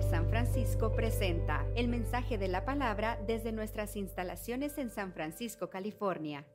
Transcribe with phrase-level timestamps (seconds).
[0.00, 6.46] San Francisco presenta el mensaje de la palabra desde nuestras instalaciones en San Francisco, California.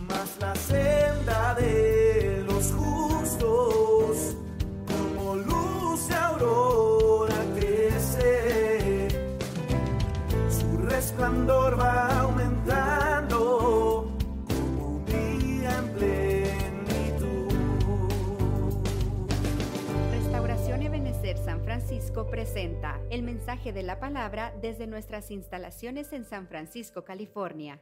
[0.00, 4.36] Mas la senda de los justos,
[4.86, 9.08] como luz aurora crece,
[10.48, 12.17] su resplandor va
[21.88, 27.80] Francisco presenta el mensaje de la palabra desde nuestras instalaciones en San Francisco, California.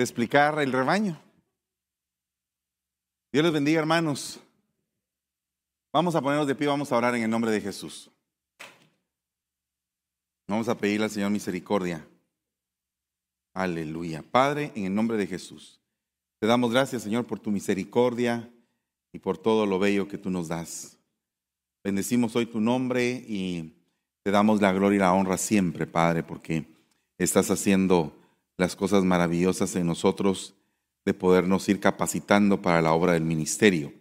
[0.00, 1.20] De explicar el rebaño.
[3.30, 4.40] Dios les bendiga, hermanos.
[5.92, 8.10] Vamos a ponernos de pie, vamos a orar en el nombre de Jesús.
[10.48, 12.02] Vamos a pedirle al Señor misericordia.
[13.52, 14.22] Aleluya.
[14.22, 15.78] Padre, en el nombre de Jesús,
[16.38, 18.50] te damos gracias, Señor, por tu misericordia
[19.12, 20.96] y por todo lo bello que tú nos das.
[21.84, 23.74] Bendecimos hoy tu nombre y
[24.22, 26.64] te damos la gloria y la honra siempre, Padre, porque
[27.18, 28.16] estás haciendo
[28.60, 30.54] las cosas maravillosas en nosotros
[31.04, 33.92] de podernos ir capacitando para la obra del ministerio.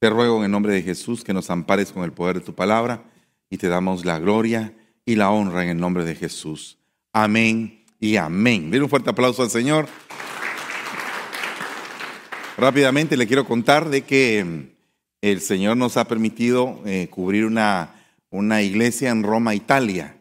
[0.00, 2.54] Te ruego en el nombre de Jesús que nos ampares con el poder de tu
[2.54, 3.04] palabra
[3.48, 4.74] y te damos la gloria
[5.06, 6.76] y la honra en el nombre de Jesús.
[7.12, 8.70] Amén y amén.
[8.70, 9.86] Den un fuerte aplauso al Señor.
[12.58, 14.74] Rápidamente le quiero contar de que mm,
[15.22, 17.94] el Señor nos ha permitido eh, cubrir una,
[18.30, 20.16] una iglesia en Roma, Italia.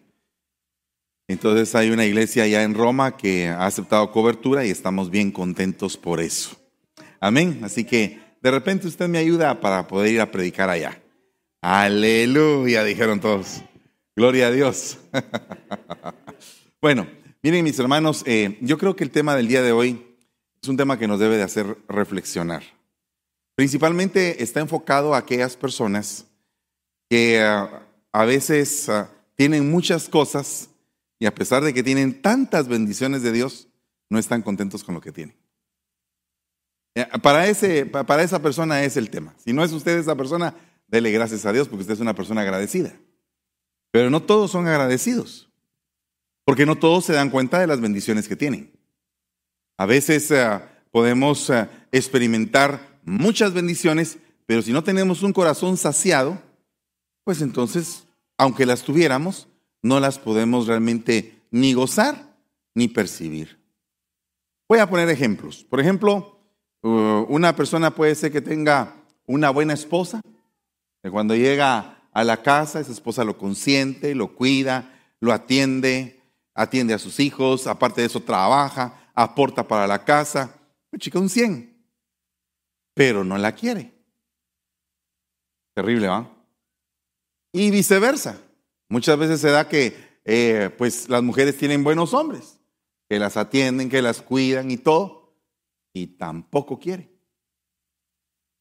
[1.27, 5.97] Entonces hay una iglesia allá en Roma que ha aceptado cobertura y estamos bien contentos
[5.97, 6.57] por eso.
[7.19, 7.61] Amén.
[7.63, 11.01] Así que de repente usted me ayuda para poder ir a predicar allá.
[11.61, 13.61] Aleluya, dijeron todos.
[14.15, 14.97] Gloria a Dios.
[16.81, 17.07] bueno,
[17.41, 20.05] miren mis hermanos, eh, yo creo que el tema del día de hoy
[20.61, 22.63] es un tema que nos debe de hacer reflexionar.
[23.55, 26.25] Principalmente está enfocado a aquellas personas
[27.09, 30.69] que ah, a veces ah, tienen muchas cosas
[31.23, 33.69] y a pesar de que tienen tantas bendiciones de Dios,
[34.09, 35.37] no están contentos con lo que tienen.
[36.95, 39.33] Eh, para, ese, para esa persona es el tema.
[39.37, 40.53] Si no es usted esa persona,
[40.85, 42.91] dele gracias a Dios porque usted es una persona agradecida.
[43.89, 45.49] Pero no todos son agradecidos,
[46.43, 48.77] porque no todos se dan cuenta de las bendiciones que tienen.
[49.77, 50.59] A veces eh,
[50.91, 56.41] podemos eh, experimentar muchas bendiciones, pero si no tenemos un corazón saciado,
[57.23, 58.07] pues entonces,
[58.37, 59.47] aunque las tuviéramos,
[59.83, 62.35] no las podemos realmente ni gozar
[62.73, 63.59] ni percibir.
[64.67, 65.63] Voy a poner ejemplos.
[65.63, 66.39] Por ejemplo,
[66.81, 68.95] uh, una persona puede ser que tenga
[69.27, 70.21] una buena esposa,
[71.03, 76.21] que cuando llega a la casa, esa esposa lo consiente, lo cuida, lo atiende,
[76.55, 80.55] atiende a sus hijos, aparte de eso trabaja, aporta para la casa.
[80.89, 81.85] Pues chica, un 100,
[82.93, 83.93] pero no la quiere.
[85.75, 86.29] Terrible, ¿va?
[87.51, 88.39] Y viceversa.
[88.93, 92.59] Muchas veces se da que eh, pues las mujeres tienen buenos hombres,
[93.09, 95.35] que las atienden, que las cuidan y todo,
[95.93, 97.11] y tampoco quiere.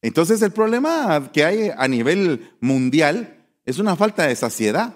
[0.01, 4.95] Entonces el problema que hay a nivel mundial es una falta de saciedad.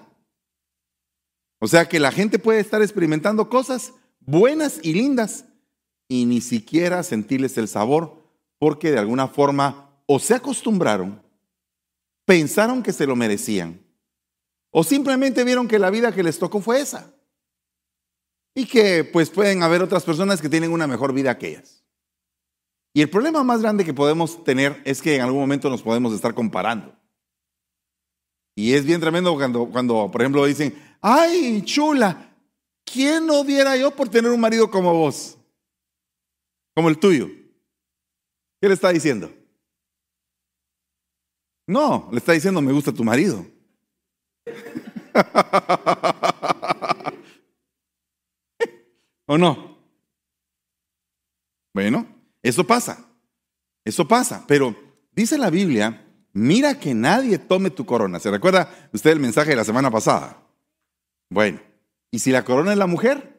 [1.60, 5.44] O sea que la gente puede estar experimentando cosas buenas y lindas
[6.08, 8.24] y ni siquiera sentirles el sabor
[8.58, 11.22] porque de alguna forma o se acostumbraron,
[12.24, 13.86] pensaron que se lo merecían
[14.70, 17.14] o simplemente vieron que la vida que les tocó fue esa.
[18.54, 21.84] Y que pues pueden haber otras personas que tienen una mejor vida que ellas.
[22.92, 26.12] Y el problema más grande que podemos tener es que en algún momento nos podemos
[26.12, 26.96] estar comparando.
[28.56, 32.36] Y es bien tremendo cuando, cuando por ejemplo, dicen, ay, chula,
[32.84, 35.38] ¿quién no diera yo por tener un marido como vos?
[36.74, 37.28] Como el tuyo.
[38.60, 39.32] ¿Qué le está diciendo?
[41.68, 43.46] No, le está diciendo, me gusta tu marido.
[49.26, 49.78] ¿O no?
[51.74, 52.06] Bueno,
[52.42, 53.06] eso pasa.
[53.84, 54.44] Eso pasa.
[54.46, 54.74] Pero
[55.12, 58.18] dice la Biblia, mira que nadie tome tu corona.
[58.20, 60.42] ¿Se recuerda usted el mensaje de la semana pasada?
[61.30, 61.60] Bueno,
[62.10, 63.38] ¿y si la corona es la mujer?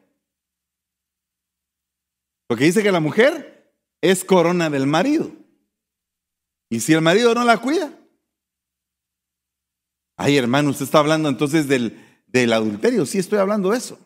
[2.48, 5.30] Porque dice que la mujer es corona del marido.
[6.68, 7.99] ¿Y si el marido no la cuida?
[10.22, 13.06] Ay, hermano, usted está hablando entonces del, del adulterio.
[13.06, 13.98] Sí, estoy hablando de eso.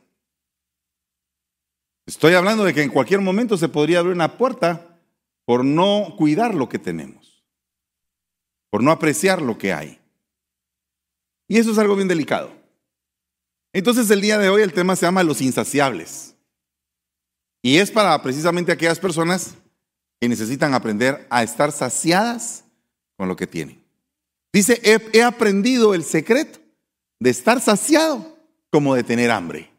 [2.07, 5.01] Estoy hablando de que en cualquier momento se podría abrir una puerta
[5.45, 7.45] por no cuidar lo que tenemos,
[8.71, 9.99] por no apreciar lo que hay.
[11.49, 12.53] Y eso es algo bien delicado.
[13.73, 16.37] Entonces el día de hoy el tema se llama los insaciables.
[17.61, 19.57] Y es para precisamente aquellas personas
[20.21, 22.63] que necesitan aprender a estar saciadas
[23.17, 23.84] con lo que tienen.
[24.55, 24.81] Dice,
[25.13, 26.61] he, aprendido el secreto
[27.19, 28.39] de estar saciado
[28.71, 29.73] como de tener hambre.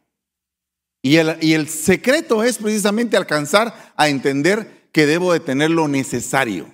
[1.02, 5.88] Y el, y el secreto es precisamente alcanzar a entender que debo de tener lo
[5.88, 6.70] necesario.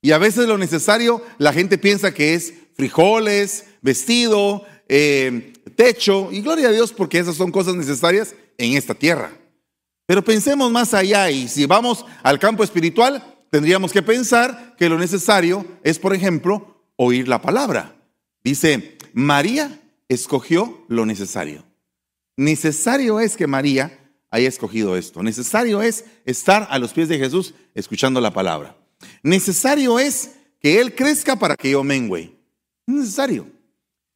[0.00, 6.40] Y a veces lo necesario la gente piensa que es frijoles, vestido, eh, techo, y
[6.40, 9.32] gloria a Dios porque esas son cosas necesarias en esta tierra.
[10.06, 14.96] Pero pensemos más allá y si vamos al campo espiritual, tendríamos que pensar que lo
[14.96, 17.96] necesario es, por ejemplo, oír la palabra.
[18.42, 21.64] Dice, María escogió lo necesario.
[22.36, 23.98] Necesario es que María
[24.30, 25.22] haya escogido esto.
[25.22, 28.76] Necesario es estar a los pies de Jesús escuchando la palabra.
[29.22, 32.34] Necesario es que Él crezca para que yo mengüe.
[32.86, 33.46] Necesario.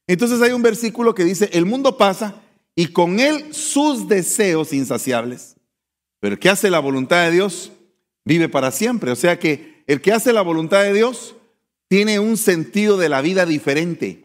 [0.07, 2.43] Entonces hay un versículo que dice, el mundo pasa
[2.75, 5.57] y con él sus deseos insaciables.
[6.19, 7.73] Pero el que hace la voluntad de Dios
[8.25, 9.11] vive para siempre.
[9.11, 11.37] O sea que el que hace la voluntad de Dios
[11.91, 14.25] tiene un sentido de la vida diferente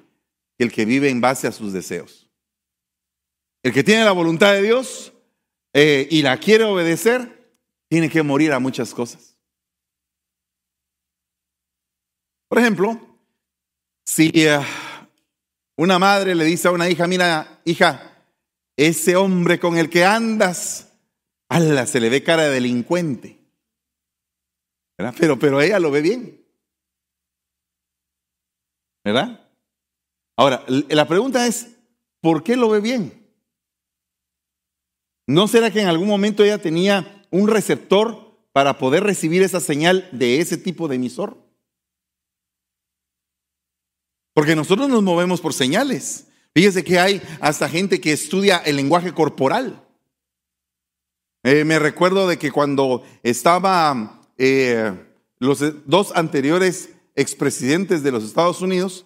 [0.56, 2.30] que el que vive en base a sus deseos.
[3.64, 5.14] El que tiene la voluntad de Dios
[5.74, 7.58] eh, y la quiere obedecer,
[7.90, 9.36] tiene que morir a muchas cosas.
[12.48, 13.02] Por ejemplo,
[14.06, 14.60] si eh,
[15.76, 18.28] una madre le dice a una hija, mira, hija,
[18.78, 20.94] ese hombre con el que andas,
[21.50, 23.40] ala, se le ve cara de delincuente.
[25.18, 26.45] Pero, pero ella lo ve bien.
[29.06, 29.48] ¿Verdad?
[30.36, 31.78] Ahora, la pregunta es,
[32.22, 33.24] ¿por qué lo ve bien?
[35.28, 40.10] ¿No será que en algún momento ella tenía un receptor para poder recibir esa señal
[40.12, 41.38] de ese tipo de emisor?
[44.34, 46.28] Porque nosotros nos movemos por señales.
[46.54, 49.84] Fíjese que hay hasta gente que estudia el lenguaje corporal.
[51.44, 54.94] Eh, me recuerdo de que cuando estaba eh,
[55.38, 59.06] los dos anteriores expresidentes de los Estados Unidos,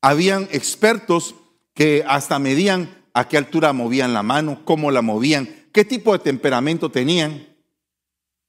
[0.00, 1.34] habían expertos
[1.74, 6.18] que hasta medían a qué altura movían la mano, cómo la movían, qué tipo de
[6.18, 7.46] temperamento tenían.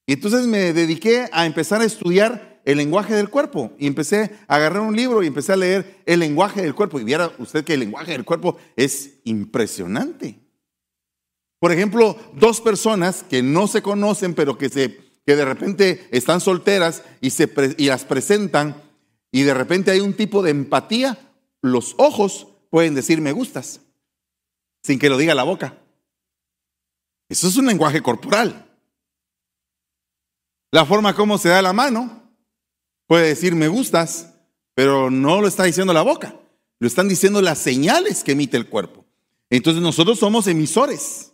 [0.06, 4.56] Y entonces me dediqué a empezar a estudiar el lenguaje del cuerpo y empecé a
[4.56, 6.98] agarrar un libro y empecé a leer el lenguaje del cuerpo.
[6.98, 10.40] Y viera usted que el lenguaje del cuerpo es impresionante.
[11.58, 16.40] Por ejemplo, dos personas que no se conocen, pero que, se, que de repente están
[16.40, 18.82] solteras y, se, y las presentan
[19.34, 21.18] y de repente hay un tipo de empatía,
[21.60, 23.80] los ojos pueden decir me gustas
[24.80, 25.76] sin que lo diga la boca.
[27.28, 28.64] Eso es un lenguaje corporal.
[30.70, 32.30] La forma como se da la mano
[33.08, 34.34] puede decir me gustas,
[34.72, 36.38] pero no lo está diciendo la boca.
[36.78, 39.04] Lo están diciendo las señales que emite el cuerpo.
[39.50, 41.32] Entonces nosotros somos emisores,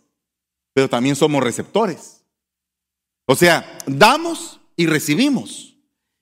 [0.73, 2.23] pero también somos receptores.
[3.27, 5.77] O sea, damos y recibimos.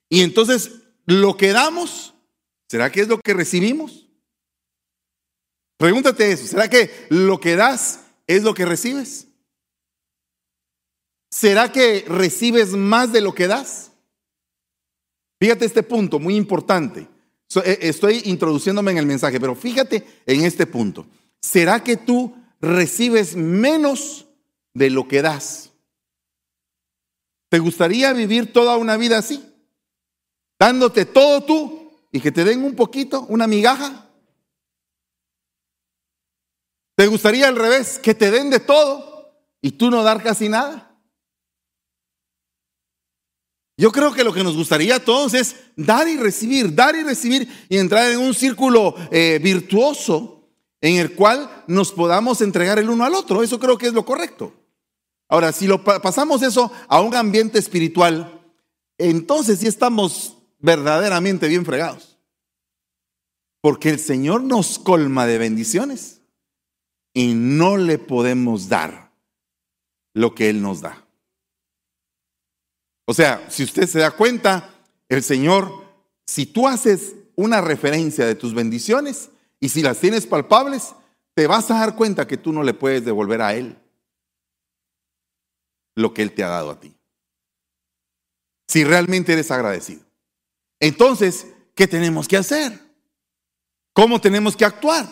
[0.10, 0.79] Y entonces
[1.10, 2.14] lo que damos,
[2.70, 4.08] ¿será que es lo que recibimos?
[5.78, 9.28] Pregúntate eso, ¿será que lo que das es lo que recibes?
[11.32, 13.92] ¿Será que recibes más de lo que das?
[15.40, 17.08] Fíjate este punto, muy importante.
[17.64, 21.08] Eh, estoy introduciéndome en el mensaje, pero fíjate en este punto.
[21.42, 24.28] ¿Será que tú recibes menos
[24.76, 25.72] de lo que das?
[27.50, 29.49] ¿Te gustaría vivir toda una vida así?
[30.60, 34.10] Dándote todo tú y que te den un poquito, una migaja.
[36.96, 40.86] ¿Te gustaría al revés, que te den de todo y tú no dar casi nada?
[43.78, 47.04] Yo creo que lo que nos gustaría a todos es dar y recibir, dar y
[47.04, 50.50] recibir y entrar en un círculo eh, virtuoso
[50.82, 53.42] en el cual nos podamos entregar el uno al otro.
[53.42, 54.54] Eso creo que es lo correcto.
[55.30, 58.42] Ahora, si lo pasamos eso a un ambiente espiritual,
[58.98, 62.18] entonces sí estamos verdaderamente bien fregados.
[63.62, 66.22] Porque el Señor nos colma de bendiciones
[67.14, 69.12] y no le podemos dar
[70.14, 71.06] lo que Él nos da.
[73.06, 74.74] O sea, si usted se da cuenta,
[75.10, 75.84] el Señor,
[76.26, 80.94] si tú haces una referencia de tus bendiciones y si las tienes palpables,
[81.34, 83.78] te vas a dar cuenta que tú no le puedes devolver a Él
[85.96, 86.96] lo que Él te ha dado a ti.
[88.68, 90.09] Si realmente eres agradecido.
[90.80, 92.80] Entonces, ¿qué tenemos que hacer?
[93.94, 95.06] ¿Cómo tenemos que actuar?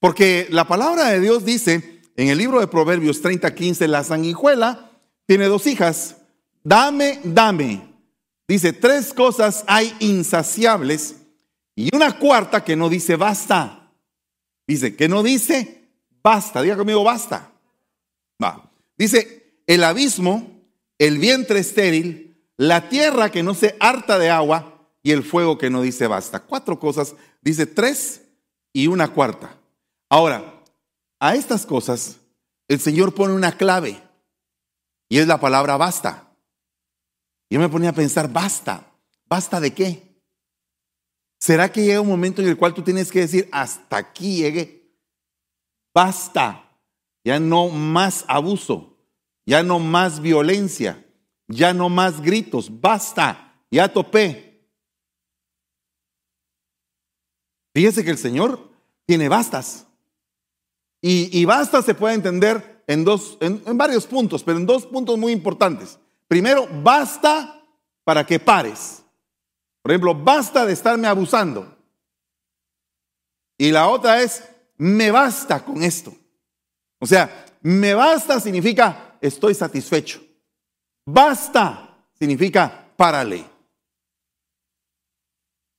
[0.00, 4.90] Porque la palabra de Dios dice en el libro de Proverbios 30, 15, la sanguijuela
[5.26, 6.16] tiene dos hijas.
[6.62, 7.94] Dame, dame.
[8.46, 11.16] Dice, tres cosas hay insaciables
[11.74, 13.90] y una cuarta que no dice basta.
[14.66, 15.88] Dice, que no dice
[16.22, 16.62] basta.
[16.62, 17.52] Diga conmigo, basta.
[18.42, 18.70] Va.
[18.96, 20.62] Dice, el abismo,
[20.98, 22.23] el vientre estéril,
[22.56, 26.40] la tierra que no se harta de agua y el fuego que no dice basta.
[26.40, 27.14] Cuatro cosas.
[27.40, 28.22] Dice tres
[28.72, 29.56] y una cuarta.
[30.08, 30.62] Ahora,
[31.20, 32.18] a estas cosas
[32.68, 34.02] el Señor pone una clave
[35.08, 36.32] y es la palabra basta.
[37.50, 38.90] Yo me ponía a pensar, basta.
[39.26, 40.20] ¿Basta de qué?
[41.40, 44.98] ¿Será que llega un momento en el cual tú tienes que decir, hasta aquí llegué?
[45.92, 46.64] Basta.
[47.24, 48.98] Ya no más abuso,
[49.46, 51.03] ya no más violencia,
[51.48, 54.68] ya no más gritos, basta, ya topé.
[57.74, 58.70] Fíjese que el Señor
[59.06, 59.86] tiene bastas.
[61.06, 65.32] Y, basta se puede entender en, dos, en, varios puntos, pero en dos puntos muy
[65.32, 65.98] importantes.
[66.28, 67.62] Primero, basta
[68.04, 69.02] para que pares.
[69.82, 71.76] Por ejemplo, basta de estarme abusando.
[73.58, 74.44] Y la otra es,
[74.78, 76.16] me basta con esto.
[76.98, 80.22] O sea, me basta significa estoy satisfecho.
[81.06, 83.44] Basta significa párale.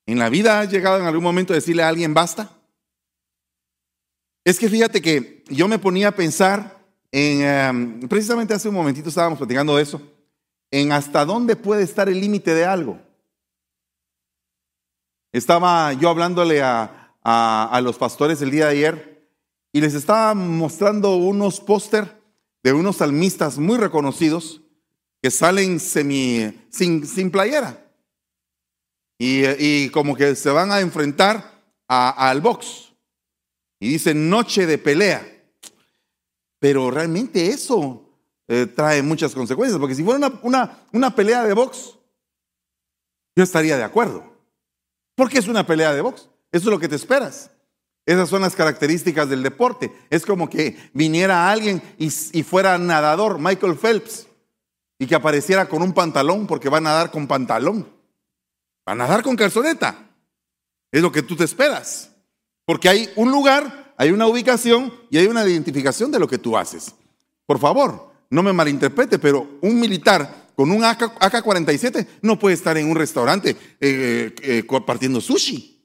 [0.05, 2.51] ¿En la vida has llegado en algún momento a decirle a alguien basta?
[4.43, 9.09] Es que fíjate que yo me ponía a pensar en, em, precisamente hace un momentito
[9.09, 10.01] estábamos platicando de eso,
[10.69, 12.99] en hasta dónde puede estar el límite de algo.
[15.31, 19.29] Estaba yo hablándole a, a, los pastores el día de ayer
[19.71, 22.21] y les estaba mostrando unos póster
[22.63, 24.61] de unos salmistas muy reconocidos
[25.25, 27.83] que salen semi, sin, sin playera
[29.17, 32.93] y, y, como que se van a enfrentar al box.
[33.79, 35.27] Y dice noche de pelea.
[36.59, 38.07] Pero realmente eso
[38.47, 41.97] eh, trae muchas consecuencias, porque si fuera una, una, pelea de box,
[43.35, 44.31] yo estaría de acuerdo.
[45.15, 46.29] Porque es una pelea de box.
[46.51, 47.49] Eso es lo que te esperas.
[48.05, 49.91] Esas son las características del deporte.
[50.11, 52.11] Es como que viniera alguien y,
[52.43, 54.27] fuera nadador, Michael Phelps,
[54.97, 57.87] y que apareciera con un pantalón porque va a nadar con pantalón.
[58.87, 60.09] Va a nadar con calzoneta.
[60.91, 62.11] Es lo que tú te esperas.
[62.65, 66.57] Porque hay un lugar, hay una ubicación y hay una identificación de lo que tú
[66.57, 66.93] haces.
[67.45, 72.89] Por favor, no me malinterprete, pero un militar con un AK-47 no puede estar en
[72.89, 75.83] un restaurante eh, eh, compartiendo sushi,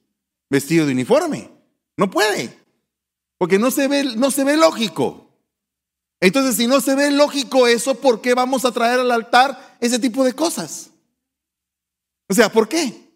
[0.49, 1.51] vestido de uniforme.
[1.97, 2.57] No puede.
[3.37, 5.30] Porque no se ve, no se ve lógico.
[6.21, 9.99] Entonces, si no se ve lógico eso, ¿por qué vamos a traer al altar ese
[9.99, 10.91] tipo de cosas?
[12.29, 13.11] O sea, ¿por qué?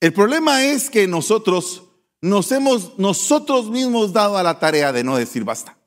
[0.00, 1.84] El problema es que nosotros
[2.20, 5.78] nos hemos nosotros mismos dado a la tarea de no decir basta.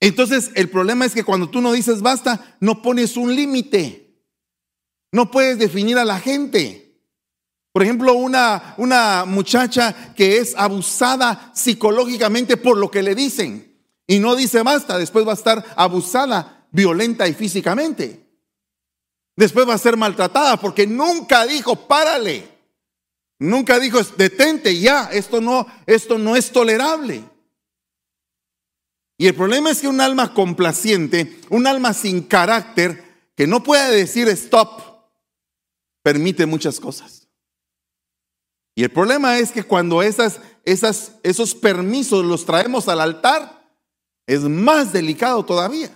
[0.00, 4.24] Entonces, el problema es que cuando tú no dices basta, no pones un límite.
[5.12, 6.89] No puedes definir a la gente.
[7.72, 13.70] Por ejemplo, una, una muchacha que es abusada psicológicamente por lo que le dicen
[14.10, 18.26] y no dice basta, después va a estar abusada violenta y físicamente.
[19.36, 22.48] Después va a ser maltratada porque nunca dijo, párale.
[23.38, 27.24] Nunca dijo, detente ya, esto no, esto no es tolerable.
[29.16, 33.94] Y el problema es que un alma complaciente, un alma sin carácter, que no puede
[33.94, 34.82] decir stop,
[36.02, 37.19] permite muchas cosas.
[38.74, 43.60] Y el problema es que cuando esas, esas, esos permisos los traemos al altar,
[44.26, 45.90] es más delicado todavía.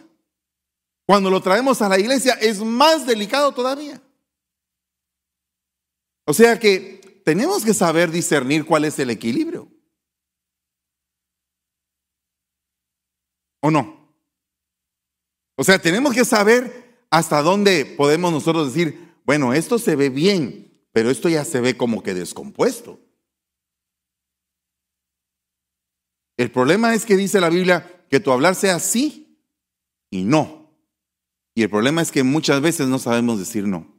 [1.07, 4.01] Cuando lo traemos a la iglesia es más delicado todavía.
[6.27, 9.69] O sea que tenemos que saber discernir cuál es el equilibrio.
[13.61, 14.05] ¿O no?
[15.57, 20.64] O sea, tenemos que saber hasta dónde podemos nosotros decir, bueno, esto se ve bien,
[20.95, 23.01] pero esto ya se ve como que descompuesto.
[26.37, 29.41] El problema es que dice la Biblia que tu hablar sea sí
[30.09, 30.71] y no.
[31.53, 33.93] Y el problema es que muchas veces no sabemos decir no.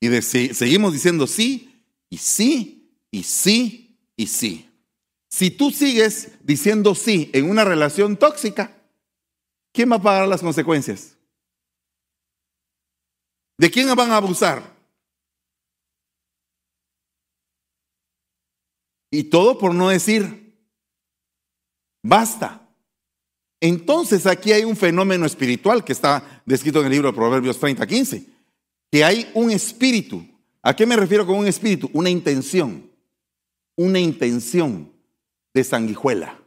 [0.00, 4.68] Y seguimos diciendo sí, y sí, y sí, y sí.
[5.28, 8.76] Si tú sigues diciendo sí en una relación tóxica,
[9.72, 11.19] ¿quién va a pagar las consecuencias?
[13.60, 14.74] ¿De quién van a abusar?
[19.10, 20.58] Y todo por no decir,
[22.02, 22.66] basta.
[23.60, 27.86] Entonces aquí hay un fenómeno espiritual que está descrito en el libro de Proverbios 30,
[27.86, 28.26] 15,
[28.90, 30.26] que hay un espíritu.
[30.62, 31.90] ¿A qué me refiero con un espíritu?
[31.92, 32.90] Una intención,
[33.76, 34.90] una intención
[35.52, 36.42] de sanguijuela,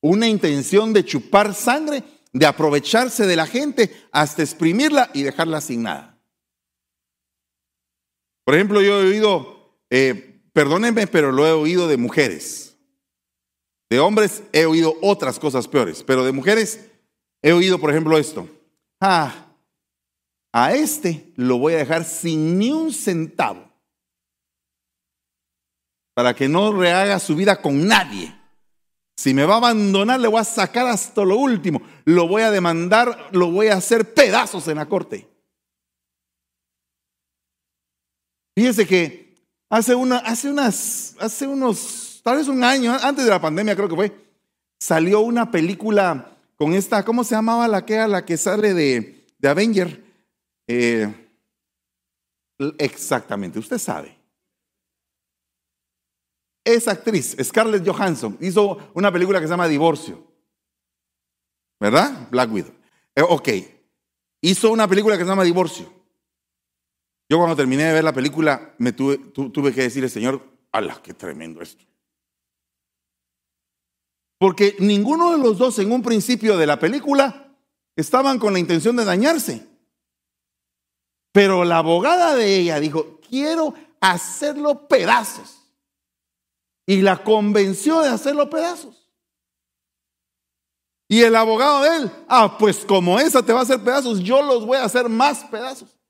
[0.00, 5.82] una intención de chupar sangre, de aprovecharse de la gente hasta exprimirla y dejarla sin
[5.82, 6.11] nada.
[8.44, 12.72] Por ejemplo, yo he oído, eh, perdónenme, pero lo he oído de mujeres
[13.92, 16.88] de hombres he oído otras cosas peores, pero de mujeres
[17.42, 18.48] he oído, por ejemplo, esto.
[19.02, 19.48] Ah,
[20.50, 23.70] a este lo voy a dejar sin ni un centavo
[26.14, 28.34] para que no rehaga su vida con nadie.
[29.14, 31.82] Si me va a abandonar, le voy a sacar hasta lo último.
[32.06, 35.28] Lo voy a demandar, lo voy a hacer pedazos en la corte.
[38.54, 39.34] Fíjese que
[39.70, 39.94] hace,
[40.24, 44.12] hace, unas, hace unos tal vez un año, antes de la pandemia creo que fue,
[44.78, 49.48] salió una película con esta, ¿cómo se llamaba la que, la que sale de, de
[49.48, 50.04] Avenger?
[50.68, 51.12] Eh,
[52.78, 54.16] exactamente, usted sabe.
[56.64, 60.22] Esa actriz, Scarlett Johansson, hizo una película que se llama Divorcio.
[61.80, 62.28] ¿Verdad?
[62.30, 62.72] Black Widow.
[63.16, 63.48] Eh, ok.
[64.40, 65.92] Hizo una película que se llama Divorcio.
[67.32, 71.14] Yo cuando terminé de ver la película me tuve, tuve que decirle, Señor, ¡ala, qué
[71.14, 71.82] tremendo esto!
[74.38, 77.56] Porque ninguno de los dos en un principio de la película
[77.96, 79.66] estaban con la intención de dañarse.
[81.32, 85.72] Pero la abogada de ella dijo, quiero hacerlo pedazos.
[86.84, 89.10] Y la convenció de hacerlo pedazos.
[91.08, 94.42] Y el abogado de él, ah, pues como esa te va a hacer pedazos, yo
[94.42, 96.01] los voy a hacer más pedazos.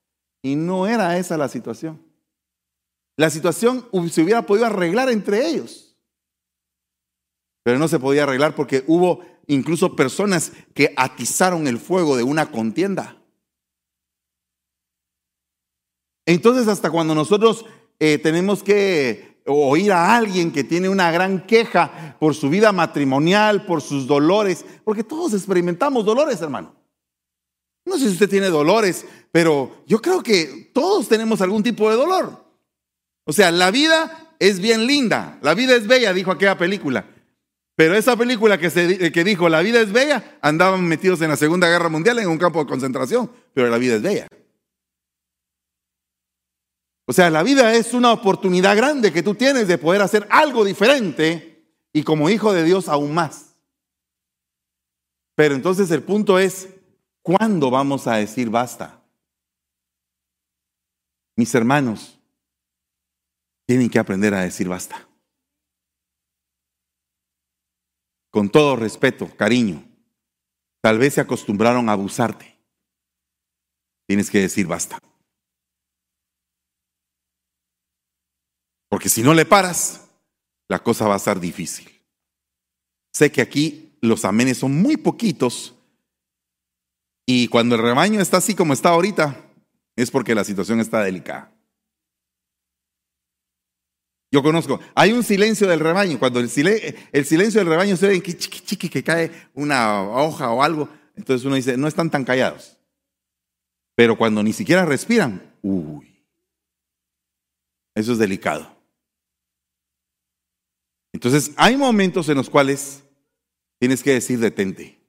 [0.43, 2.03] Y no era esa la situación.
[3.17, 5.97] La situación se hubiera podido arreglar entre ellos.
[7.63, 12.51] Pero no se podía arreglar porque hubo incluso personas que atizaron el fuego de una
[12.51, 13.23] contienda.
[16.27, 17.65] Entonces hasta cuando nosotros
[18.01, 23.67] eh, tenemos que oír a alguien que tiene una gran queja por su vida matrimonial,
[23.67, 26.82] por sus dolores, porque todos experimentamos dolores, hermano.
[27.85, 31.97] No sé si usted tiene dolores, pero yo creo que todos tenemos algún tipo de
[31.97, 32.45] dolor.
[33.25, 37.07] O sea, la vida es bien linda, la vida es bella, dijo aquella película.
[37.75, 41.37] Pero esa película que, se, que dijo La vida es bella, andaban metidos en la
[41.37, 44.27] Segunda Guerra Mundial en un campo de concentración, pero la vida es bella.
[47.07, 50.65] O sea, la vida es una oportunidad grande que tú tienes de poder hacer algo
[50.65, 53.57] diferente y como hijo de Dios aún más.
[55.35, 56.69] Pero entonces el punto es,
[57.23, 59.03] ¿cuándo vamos a decir basta?
[61.37, 62.19] Mis hermanos
[63.67, 65.09] tienen que aprender a decir basta.
[68.33, 69.85] con todo respeto, cariño,
[70.81, 72.59] tal vez se acostumbraron a abusarte.
[74.09, 74.99] Tienes que decir basta.
[78.89, 80.09] Porque si no le paras,
[80.67, 81.91] la cosa va a ser difícil.
[83.13, 85.72] Sé que aquí los amenes son muy poquitos
[87.27, 89.37] y cuando el rebaño está así como está ahorita,
[89.97, 91.53] es porque la situación está delicada.
[94.33, 96.19] Yo conozco, hay un silencio del rebaño.
[96.19, 100.63] Cuando el, silencio del rebaño se ve que chiqui, chiqui, que cae una hoja o
[100.63, 102.79] algo, entonces uno dice, no están tan callados.
[103.95, 106.25] Pero cuando ni siquiera respiran, uy,
[107.95, 108.75] eso es delicado.
[111.13, 113.05] Entonces hay momentos en los cuales
[113.79, 115.02] tienes que decir detente.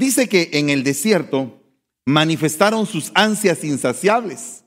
[0.00, 1.60] Dice que en el desierto
[2.06, 4.64] manifestaron sus ansias insaciables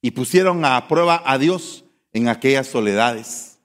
[0.00, 3.58] y pusieron a prueba a Dios en aquellas soledades.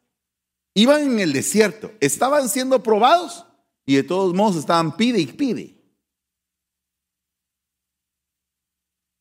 [0.74, 3.46] Iban en el desierto, estaban siendo probados
[3.86, 5.82] y de todos modos estaban pide y pide.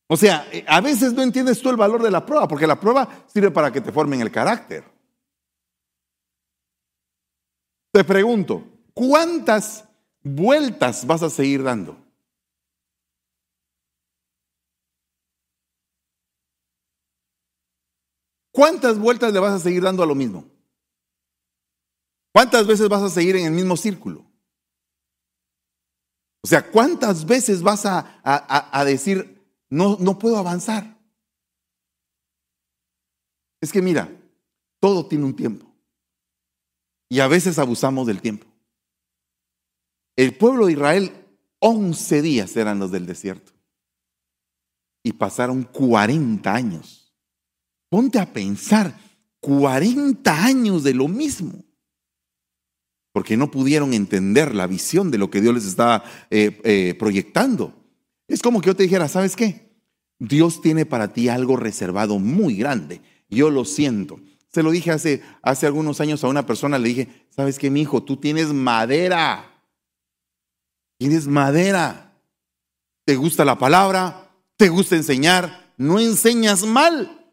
[0.09, 2.77] O sea, eh, a veces no entiendes tú el valor de la prueba, porque la
[2.77, 4.83] prueba sirve para que te formen el carácter.
[7.93, 9.85] Te pregunto, ¿cuántas
[10.25, 11.95] vueltas vas a seguir dando?
[18.51, 20.45] ¿Cuántas vueltas le vas a seguir dando a lo mismo?
[22.33, 24.25] ¿Cuántas veces vas a seguir en el mismo círculo?
[26.41, 30.97] O sea, ¿cuántas veces vas a, decir, no, no puedo avanzar?
[33.61, 34.09] Es que mira,
[34.79, 35.65] todo tiene un tiempo.
[37.09, 38.54] Y a veces abusamos del tiempo.
[40.15, 41.11] El pueblo de Israel,
[41.59, 43.51] 11 días eran los del desierto.
[45.03, 47.13] Y pasaron 40 años.
[47.89, 48.97] Ponte a pensar,
[49.39, 51.63] 40 años de lo mismo.
[53.11, 57.73] Porque no pudieron entender la visión de lo que Dios les estaba eh, eh, proyectando.
[58.27, 59.65] Es como que yo te dijera, ¿sabes qué?
[60.19, 63.01] Dios tiene para ti algo reservado muy grande.
[63.29, 64.19] Yo lo siento.
[64.51, 67.81] Se lo dije hace, hace algunos años a una persona, le dije, ¿sabes qué, mi
[67.81, 68.03] hijo?
[68.03, 69.54] Tú tienes madera.
[70.97, 72.13] Tienes madera.
[73.05, 74.31] ¿Te gusta la palabra?
[74.57, 75.73] ¿Te gusta enseñar?
[75.77, 77.25] No enseñas mal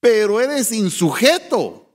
[0.00, 1.86] pero eres insujeto.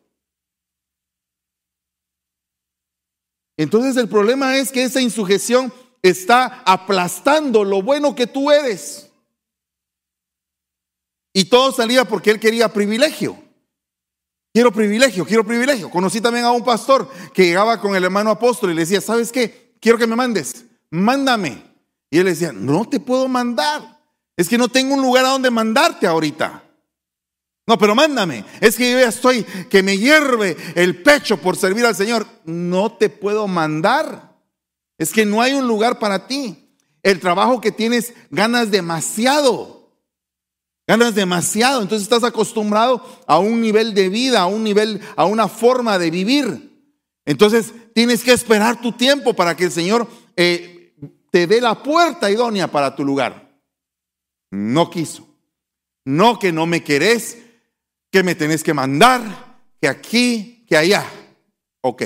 [3.58, 9.10] Entonces el problema es que esa insujeción está aplastando lo bueno que tú eres.
[11.34, 13.42] Y todo salía porque él quería privilegio.
[14.54, 15.90] Quiero privilegio, quiero privilegio.
[15.90, 19.32] Conocí también a un pastor que llegaba con el hermano apóstol y le decía, ¿sabes
[19.32, 19.76] qué?
[19.80, 21.64] Quiero que me mandes, mándame.
[22.12, 24.00] Y él decía, no te puedo mandar.
[24.38, 26.64] Es que no tengo un lugar a donde mandarte ahorita.
[27.66, 28.46] No, pero mándame.
[28.62, 32.28] Es que yo ya estoy, que me hierve el pecho por servir al Señor.
[32.46, 34.38] No te puedo mandar.
[34.98, 36.78] Es que no hay un lugar para ti.
[37.02, 39.92] El trabajo que tienes ganas demasiado.
[40.86, 41.82] Ganas demasiado.
[41.82, 46.12] Entonces estás acostumbrado a un nivel de vida, a un nivel, a una forma de
[46.12, 46.72] vivir.
[47.26, 50.83] Entonces tienes que esperar tu tiempo para que el Señor eh,
[51.34, 53.60] te dé la puerta idónea para tu lugar.
[54.52, 55.28] No quiso.
[56.06, 57.40] No que no me querés,
[58.12, 61.04] que me tenés que mandar, que aquí, que allá.
[61.82, 62.04] Ok.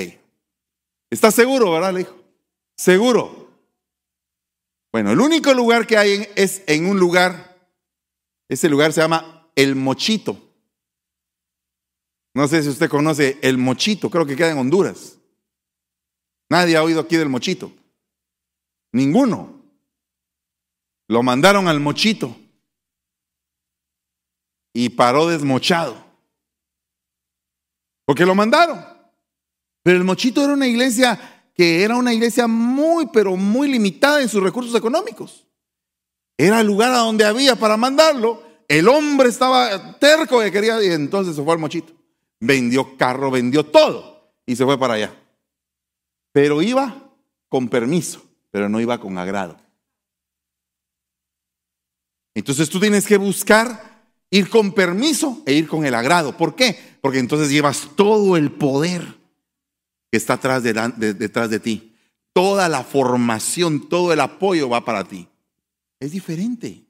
[1.11, 1.91] ¿Estás seguro, verdad?
[1.91, 2.15] Le dijo.
[2.77, 3.51] Seguro.
[4.93, 7.69] Bueno, el único lugar que hay es en un lugar,
[8.47, 10.41] ese lugar se llama El Mochito.
[12.33, 15.17] No sé si usted conoce El Mochito, creo que queda en Honduras.
[16.49, 17.73] Nadie ha oído aquí del Mochito.
[18.97, 19.61] Ninguno.
[21.07, 22.35] Lo mandaron al Mochito
[24.73, 25.95] y paró desmochado.
[28.05, 28.83] Porque lo mandaron.
[29.83, 34.29] Pero el Mochito era una iglesia que era una iglesia muy, pero muy limitada en
[34.29, 35.47] sus recursos económicos.
[36.37, 38.43] Era el lugar a donde había para mandarlo.
[38.67, 41.93] El hombre estaba terco que quería y entonces se fue al Mochito.
[42.39, 45.15] Vendió carro, vendió todo y se fue para allá.
[46.31, 47.11] Pero iba
[47.49, 48.21] con permiso,
[48.57, 49.55] pero no iba con agrado.
[52.33, 53.97] Entonces tú tienes que buscar
[54.29, 56.35] Ir con permiso e ir con el agrado.
[56.35, 56.77] ¿Por qué?
[57.01, 59.15] Porque entonces llevas todo el poder
[60.11, 61.95] que está detrás de ti.
[62.33, 65.27] Toda la formación, todo el apoyo va para ti.
[65.99, 66.83] Es diferente.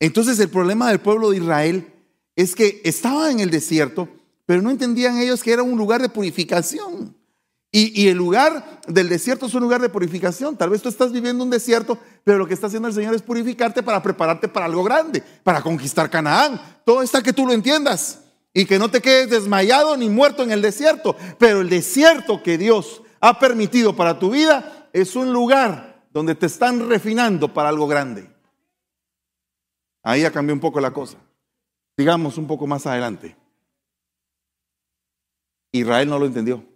[0.00, 1.92] Entonces el problema del pueblo de Israel
[2.34, 4.08] es que estaba en el desierto,
[4.46, 7.14] pero no entendían ellos que era un lugar de purificación.
[7.72, 10.56] Y, el lugar del desierto es un lugar de purificación.
[10.56, 13.22] Tal vez tú estás viviendo un desierto, pero lo que está haciendo el Señor es
[13.22, 16.60] purificarte para prepararte para algo grande, para conquistar Canaán.
[16.84, 20.50] Todo está que tú lo entiendas y que no te quedes desmayado ni muerto en
[20.50, 21.14] el desierto.
[21.38, 26.46] Pero el desierto que Dios ha permitido para tu vida es un lugar donde te
[26.46, 28.28] están refinando para algo grande.
[30.02, 31.18] Ahí ya cambió un poco la cosa.
[31.96, 33.36] Digamos un poco más adelante.
[35.70, 36.69] Israel no lo entendió.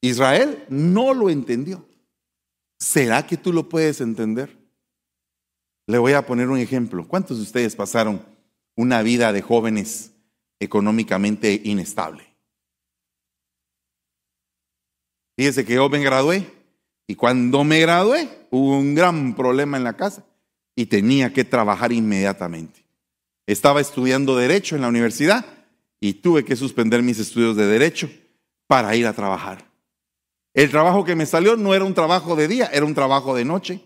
[0.00, 1.86] Israel no lo entendió.
[2.78, 4.56] ¿Será que tú lo puedes entender?
[5.86, 7.06] Le voy a poner un ejemplo.
[7.06, 8.24] ¿Cuántos de ustedes pasaron
[8.76, 10.12] una vida de jóvenes
[10.58, 12.24] económicamente inestable?
[15.36, 16.50] Fíjese que yo me gradué
[17.06, 20.24] y cuando me gradué hubo un gran problema en la casa
[20.76, 22.84] y tenía que trabajar inmediatamente.
[23.46, 25.44] Estaba estudiando derecho en la universidad
[25.98, 28.10] y tuve que suspender mis estudios de derecho
[28.66, 29.69] para ir a trabajar.
[30.52, 33.44] El trabajo que me salió no era un trabajo de día, era un trabajo de
[33.44, 33.80] noche.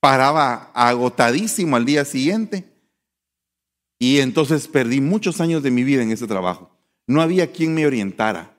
[0.00, 2.64] Paraba agotadísimo al día siguiente.
[3.98, 6.70] Y entonces perdí muchos años de mi vida en ese trabajo.
[7.06, 8.53] No había quien me orientara.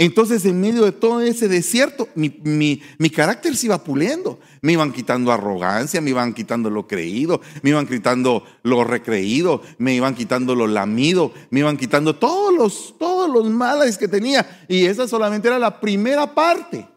[0.00, 2.80] Entonces, en medio de todo ese desierto, mi,
[3.14, 4.40] carácter se iba puliendo.
[4.62, 9.92] Me iban quitando arrogancia, me iban quitando lo creído, me iban quitando lo recreído, me
[9.92, 14.64] iban quitando lo lamido, me iban quitando todos los, todos los males que tenía.
[14.68, 16.88] Y esa solamente era la primera parte.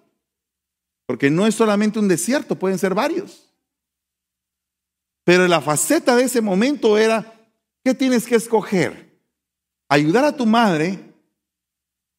[1.06, 3.54] Porque no es solamente un desierto, pueden ser varios.
[5.26, 7.34] Pero la faceta de ese momento era,
[7.84, 9.20] ¿qué tienes que escoger?
[9.90, 11.13] Ayudar a tu madre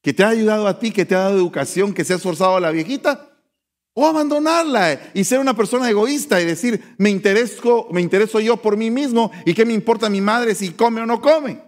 [0.04, 2.56] que te ha ayudado a ti, que te ha dado educación, que se ha esforzado
[2.56, 3.30] a la viejita,
[3.94, 8.76] o abandonarla y ser una persona egoísta y decir, me intereso, me intereso yo por
[8.76, 11.58] mí mismo y qué me importa mi madre si come o no come.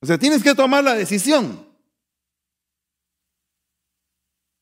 [0.00, 1.66] O sea, tienes que tomar la decisión.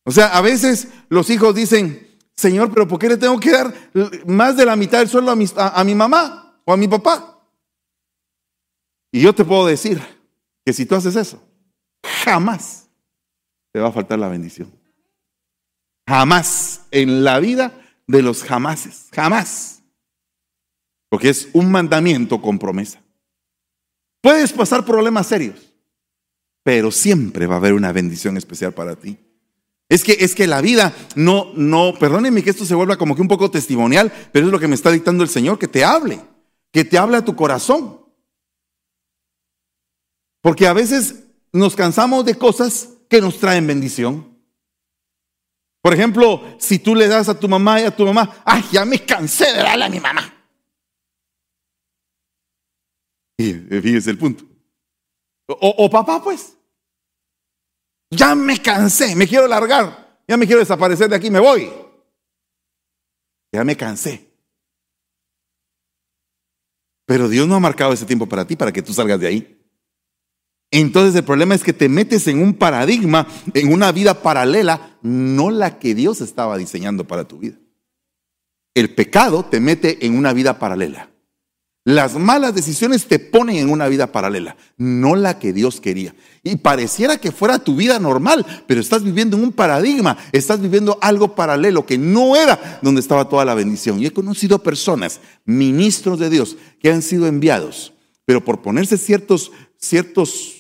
[0.05, 3.73] O sea, a veces los hijos dicen, Señor, pero ¿por qué le tengo que dar
[4.27, 7.41] más de la mitad del sueldo a mi mamá o a mi papá?
[9.13, 10.03] Y yo te puedo decir
[10.65, 11.46] que si tú haces eso,
[12.27, 12.89] jamás
[13.73, 14.73] te va a faltar la bendición.
[16.09, 19.83] Jamás en la vida de los jamases, jamás.
[21.09, 23.01] Porque es un mandamiento con promesa.
[24.21, 25.73] Puedes pasar problemas serios,
[26.65, 29.19] pero siempre va a haber una bendición especial para ti.
[29.89, 33.23] Es que, es que la vida no, no, perdónenme que esto se vuelva como que
[33.23, 36.21] un poco testimonial, pero es lo que me está dictando el Señor, que te hable,
[36.73, 38.01] que te hable a tu corazón.
[40.41, 41.26] Porque a veces
[41.57, 44.37] nos cansamos de cosas que nos traen bendición.
[45.83, 48.85] Por ejemplo, si tú le das a tu mamá y a tu mamá, ay, ya
[48.85, 50.33] me cansé de darle a mi mamá.
[53.39, 54.45] Y fíjese el punto.
[55.49, 56.57] O, o papá, pues.
[58.11, 61.71] Ya me cansé, me quiero largar, ya me quiero desaparecer de aquí, me voy.
[63.53, 64.31] Ya me cansé.
[67.07, 69.56] Pero Dios no ha marcado ese tiempo para ti, para que tú salgas de ahí.
[70.71, 75.51] Entonces el problema es que te metes en un paradigma, en una vida paralela, no
[75.51, 77.57] la que Dios estaba diseñando para tu vida.
[78.75, 81.11] El pecado te mete en una vida paralela.
[81.87, 86.17] Las malas decisiones te ponen en una vida paralela, no la que Dios quería.
[86.43, 90.99] Y pareciera que fuera tu vida normal, pero estás viviendo en un paradigma, estás viviendo
[91.01, 94.01] algo paralelo que no era donde estaba toda la bendición.
[94.01, 97.93] Y he conocido personas, ministros de Dios, que han sido enviados,
[98.25, 100.56] pero por ponerse ciertos, ciertos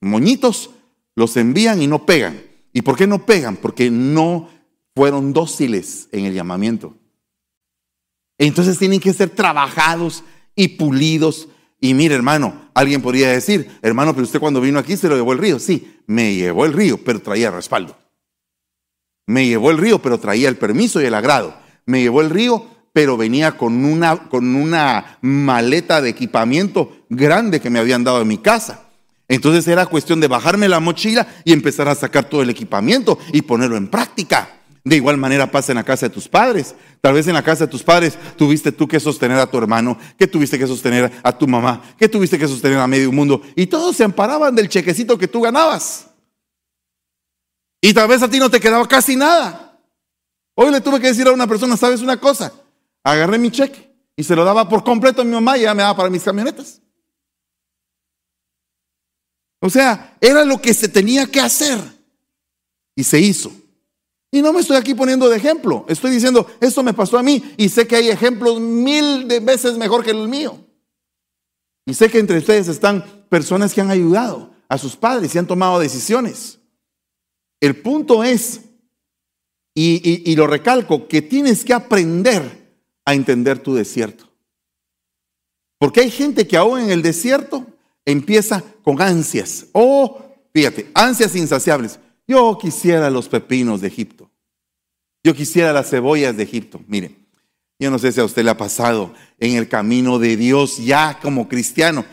[0.00, 0.70] moñitos,
[1.14, 2.40] los envían y no pegan.
[2.72, 3.56] ¿Y por qué no pegan?
[3.56, 4.48] Porque no
[4.94, 6.96] fueron dóciles en el llamamiento.
[8.38, 10.22] Entonces tienen que ser trabajados
[10.54, 11.48] y pulidos.
[11.80, 15.32] Y mire, hermano, alguien podría decir, hermano, pero usted cuando vino aquí se lo llevó
[15.32, 15.58] el río.
[15.58, 17.96] Sí, me llevó el río, pero traía respaldo.
[19.26, 21.54] Me llevó el río, pero traía el permiso y el agrado.
[21.84, 27.70] Me llevó el río, pero venía con una, con una maleta de equipamiento grande que
[27.70, 28.87] me habían dado en mi casa.
[29.28, 33.42] Entonces era cuestión de bajarme la mochila y empezar a sacar todo el equipamiento y
[33.42, 34.58] ponerlo en práctica.
[34.84, 36.74] De igual manera pasa en la casa de tus padres.
[37.02, 39.98] Tal vez en la casa de tus padres tuviste tú que sostener a tu hermano,
[40.18, 43.42] que tuviste que sostener a tu mamá, que tuviste que sostener a medio mundo.
[43.54, 46.06] Y todos se amparaban del chequecito que tú ganabas.
[47.82, 49.78] Y tal vez a ti no te quedaba casi nada.
[50.54, 52.52] Hoy le tuve que decir a una persona, ¿sabes una cosa?
[53.04, 55.82] Agarré mi cheque y se lo daba por completo a mi mamá y ya me
[55.82, 56.80] daba para mis camionetas.
[59.60, 61.78] O sea, era lo que se tenía que hacer.
[62.94, 63.52] Y se hizo.
[64.30, 67.42] Y no me estoy aquí poniendo de ejemplo, estoy diciendo, esto me pasó a mí
[67.56, 70.58] y sé que hay ejemplos mil de veces mejor que el mío.
[71.86, 75.46] Y sé que entre ustedes están personas que han ayudado a sus padres y han
[75.46, 76.58] tomado decisiones.
[77.60, 78.60] El punto es,
[79.74, 84.28] y, y lo recalco, que tienes que aprender a entender tu desierto.
[85.78, 87.66] Porque hay gente que aún en el desierto
[88.04, 89.66] empieza con ansias.
[89.72, 90.18] Oh,
[90.54, 92.00] fíjate, ansias insaciables.
[92.26, 94.30] Yo quisiera los pepinos de Egipto.
[95.22, 96.80] Yo quisiera las cebollas de Egipto.
[96.86, 97.14] Mire,
[97.78, 101.20] yo no sé si a usted le ha pasado en el camino de Dios ya
[101.20, 102.06] como cristiano.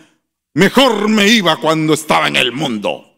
[0.53, 3.09] Mejor me iba cuando estaba en el mundo.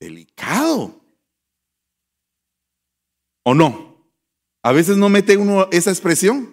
[0.00, 1.00] Delicado.
[3.44, 4.04] ¿O no?
[4.64, 6.52] A veces no mete uno esa expresión.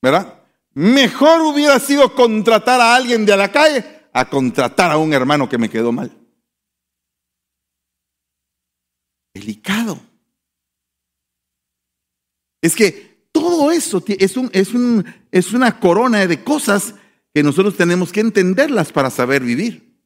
[0.00, 0.45] ¿Verdad?
[0.76, 5.56] Mejor hubiera sido contratar a alguien de la calle a contratar a un hermano que
[5.56, 6.14] me quedó mal.
[9.32, 9.98] Delicado.
[12.60, 16.94] Es que todo eso es, un, es, un, es una corona de cosas
[17.32, 19.98] que nosotros tenemos que entenderlas para saber vivir.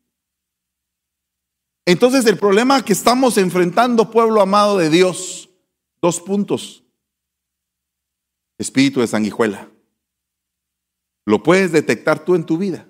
[1.85, 5.51] Entonces el problema que estamos enfrentando, pueblo amado de Dios,
[6.01, 6.85] dos puntos.
[8.57, 9.69] Espíritu de sanguijuela.
[11.27, 12.87] Lo puedes detectar tú en tu vida.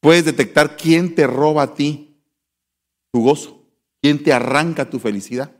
[0.00, 2.22] Puedes detectar quién te roba a ti
[3.12, 3.64] tu gozo,
[4.00, 5.50] quién te arranca tu felicidad,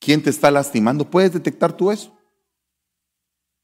[0.00, 1.08] quién te está lastimando.
[1.10, 2.16] Puedes detectar tú eso.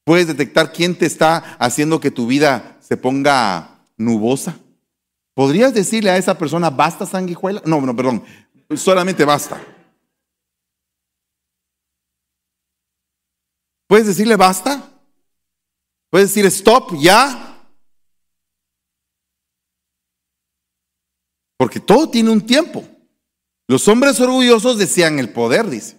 [0.04, 4.56] Puedes detectar quién te está haciendo que tu vida se ponga nubosa.
[5.34, 7.60] ¿Podrías decirle a esa persona, basta sanguijuela?
[7.66, 8.22] No, no, perdón,
[8.74, 9.60] solamente basta.
[13.88, 14.95] ¿Puedes decirle basta?
[16.16, 17.62] Puedes decir stop ya.
[21.59, 22.83] Porque todo tiene un tiempo.
[23.68, 25.98] Los hombres orgullosos desean el poder, dice.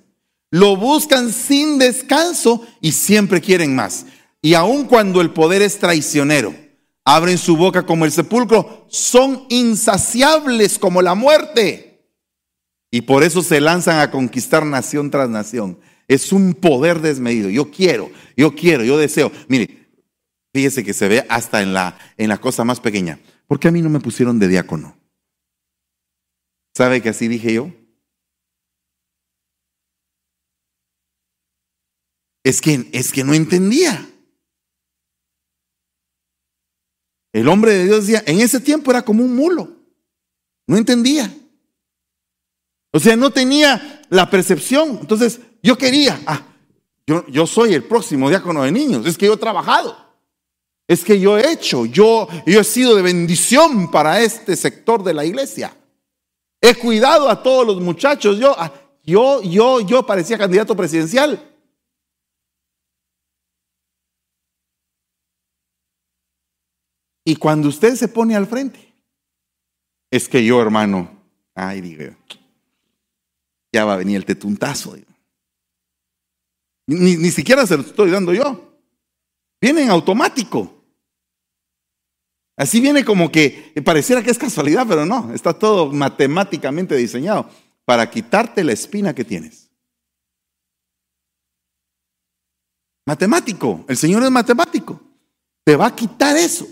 [0.50, 4.08] Lo buscan sin descanso y siempre quieren más.
[4.42, 6.56] Y aun cuando el poder es traicionero,
[7.06, 12.10] abren su boca como el sepulcro, son insaciables como la muerte.
[12.90, 15.80] Y por eso se lanzan a conquistar nación tras nación.
[16.08, 17.52] Es un poder desmedido.
[17.52, 19.32] Yo quiero, yo quiero, yo deseo.
[19.48, 19.78] Mire,
[20.58, 23.20] fíjese que se ve hasta en la, en la cosa más pequeña.
[23.46, 24.98] ¿Por qué a mí no me pusieron de diácono?
[26.76, 27.72] ¿Sabe que así dije yo?
[32.44, 34.10] Es que, es que no entendía.
[37.34, 39.78] El hombre de Dios decía, en ese tiempo era como un mulo.
[40.66, 41.32] No entendía.
[42.92, 44.98] O sea, no tenía la percepción.
[45.02, 46.48] Entonces, yo quería, ah,
[47.06, 49.06] yo, yo soy el próximo diácono de niños.
[49.06, 50.07] Es que yo he trabajado.
[50.88, 55.14] Es que yo he hecho, yo, yo he sido de bendición para este sector de
[55.14, 55.76] la iglesia.
[56.62, 58.40] He cuidado a todos los muchachos.
[58.40, 58.56] Yo,
[59.04, 61.54] yo, yo, yo parecía candidato presidencial.
[67.26, 68.94] Y cuando usted se pone al frente,
[70.10, 71.22] es que yo, hermano,
[71.54, 72.16] ay, digo,
[73.74, 74.96] ya va a venir el tetuntazo.
[76.88, 78.80] Ni, ni siquiera se lo estoy dando yo.
[79.60, 80.77] Viene en automático.
[82.58, 87.48] Así viene como que pareciera que es casualidad, pero no, está todo matemáticamente diseñado
[87.86, 89.70] para quitarte la espina que tienes.
[93.06, 95.00] Matemático, el Señor es matemático.
[95.64, 96.68] Te va a quitar eso.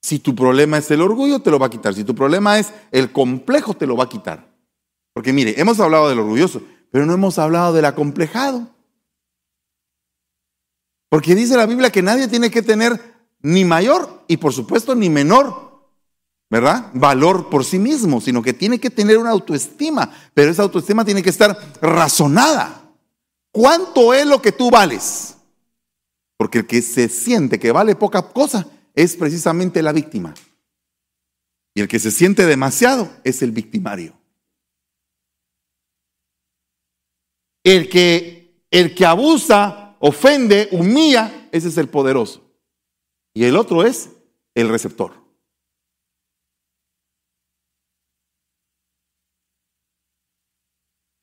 [0.00, 1.92] Si tu problema es el orgullo, te lo va a quitar.
[1.92, 4.48] Si tu problema es el complejo, te lo va a quitar.
[5.12, 6.62] Porque mire, hemos hablado del orgulloso,
[6.92, 8.68] pero no hemos hablado del acomplejado.
[11.10, 15.08] Porque dice la Biblia que nadie tiene que tener ni mayor y por supuesto ni
[15.08, 15.68] menor,
[16.50, 16.90] ¿verdad?
[16.94, 21.22] Valor por sí mismo, sino que tiene que tener una autoestima, pero esa autoestima tiene
[21.22, 22.92] que estar razonada.
[23.52, 25.36] ¿Cuánto es lo que tú vales?
[26.36, 30.34] Porque el que se siente que vale poca cosa es precisamente la víctima.
[31.74, 34.14] Y el que se siente demasiado es el victimario.
[37.62, 42.47] El que, el que abusa, ofende, humilla, ese es el poderoso.
[43.38, 44.10] Y el otro es
[44.52, 45.12] el receptor.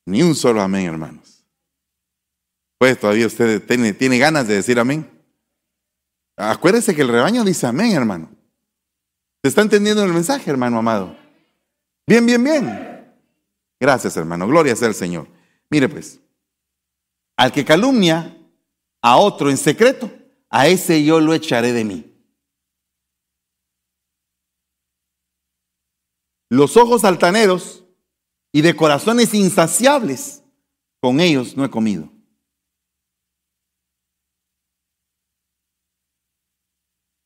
[0.05, 1.45] Ni un solo amén, hermanos.
[2.77, 5.11] Pues todavía usted tiene, ganas de decir amén.
[6.37, 8.29] Acuérdese que el rebaño dice amén, hermano.
[9.43, 11.17] ¿Se está entendiendo el mensaje, hermano amado?
[12.07, 13.13] Bien, bien, bien.
[13.77, 14.47] Gracias, hermano.
[14.47, 15.27] Gloria sea al Señor.
[15.69, 16.21] Mire pues,
[17.35, 18.37] al que calumnia
[19.01, 20.09] a otro en secreto,
[20.55, 22.05] a ese yo lo echaré de mí.
[26.49, 27.83] Los ojos altaneros
[28.53, 30.43] y de corazones insaciables,
[31.01, 32.09] con ellos no he comido.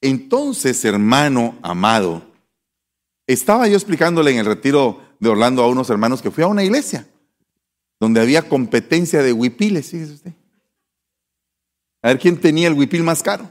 [0.01, 2.25] Entonces, hermano amado,
[3.27, 6.63] estaba yo explicándole en el retiro de Orlando a unos hermanos que fui a una
[6.63, 7.07] iglesia
[7.99, 10.38] donde había competencia de huipiles, fíjese usted.
[12.01, 13.49] A ver quién tenía el huipil más caro.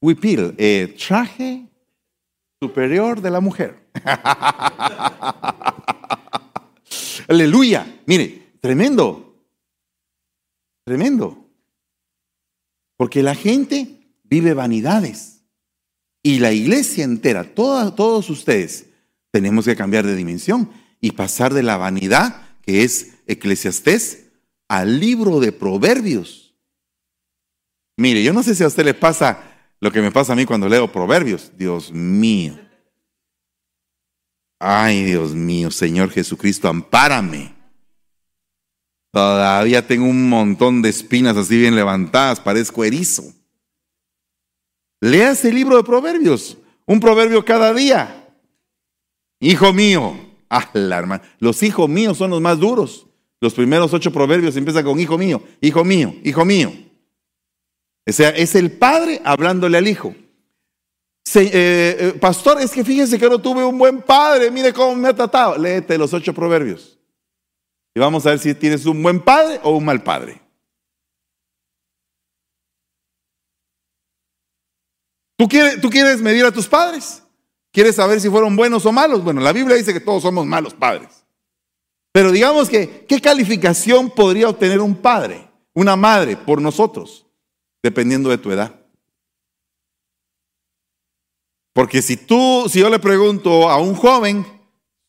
[0.00, 1.66] Huipil, eh, traje
[2.60, 3.78] superior de la mujer.
[7.28, 8.00] Aleluya.
[8.06, 9.44] Mire, tremendo.
[10.84, 11.46] Tremendo.
[12.96, 15.40] Porque la gente vive vanidades.
[16.22, 18.86] Y la iglesia entera, todos ustedes,
[19.30, 24.27] tenemos que cambiar de dimensión y pasar de la vanidad, que es Eclesiastés,
[24.68, 26.54] al libro de Proverbios.
[27.96, 29.42] Mire, yo no sé si a usted le pasa
[29.80, 31.50] lo que me pasa a mí cuando leo Proverbios.
[31.56, 32.58] Dios mío.
[34.60, 37.54] Ay, Dios mío, Señor Jesucristo, ampárame.
[39.12, 43.24] Todavía tengo un montón de espinas así bien levantadas, parezco erizo.
[45.00, 48.28] Lea ese libro de Proverbios, un proverbio cada día.
[49.40, 50.16] Hijo mío,
[50.50, 50.70] ah,
[51.38, 53.07] los hijos míos son los más duros.
[53.40, 56.72] Los primeros ocho proverbios empiezan con hijo mío, hijo mío, hijo mío.
[58.06, 60.14] O sea, es el padre hablándole al hijo.
[61.34, 65.08] Eh, eh, pastor, es que fíjese que no tuve un buen padre, mire cómo me
[65.08, 65.58] ha tratado.
[65.58, 66.98] Léete los ocho proverbios.
[67.94, 70.40] Y vamos a ver si tienes un buen padre o un mal padre.
[75.36, 77.22] ¿Tú quieres, ¿Tú quieres medir a tus padres?
[77.72, 79.22] ¿Quieres saber si fueron buenos o malos?
[79.22, 81.17] Bueno, la Biblia dice que todos somos malos padres.
[82.12, 87.26] Pero digamos que, ¿qué calificación podría obtener un padre, una madre por nosotros,
[87.82, 88.74] dependiendo de tu edad?
[91.72, 94.44] Porque si tú, si yo le pregunto a un joven,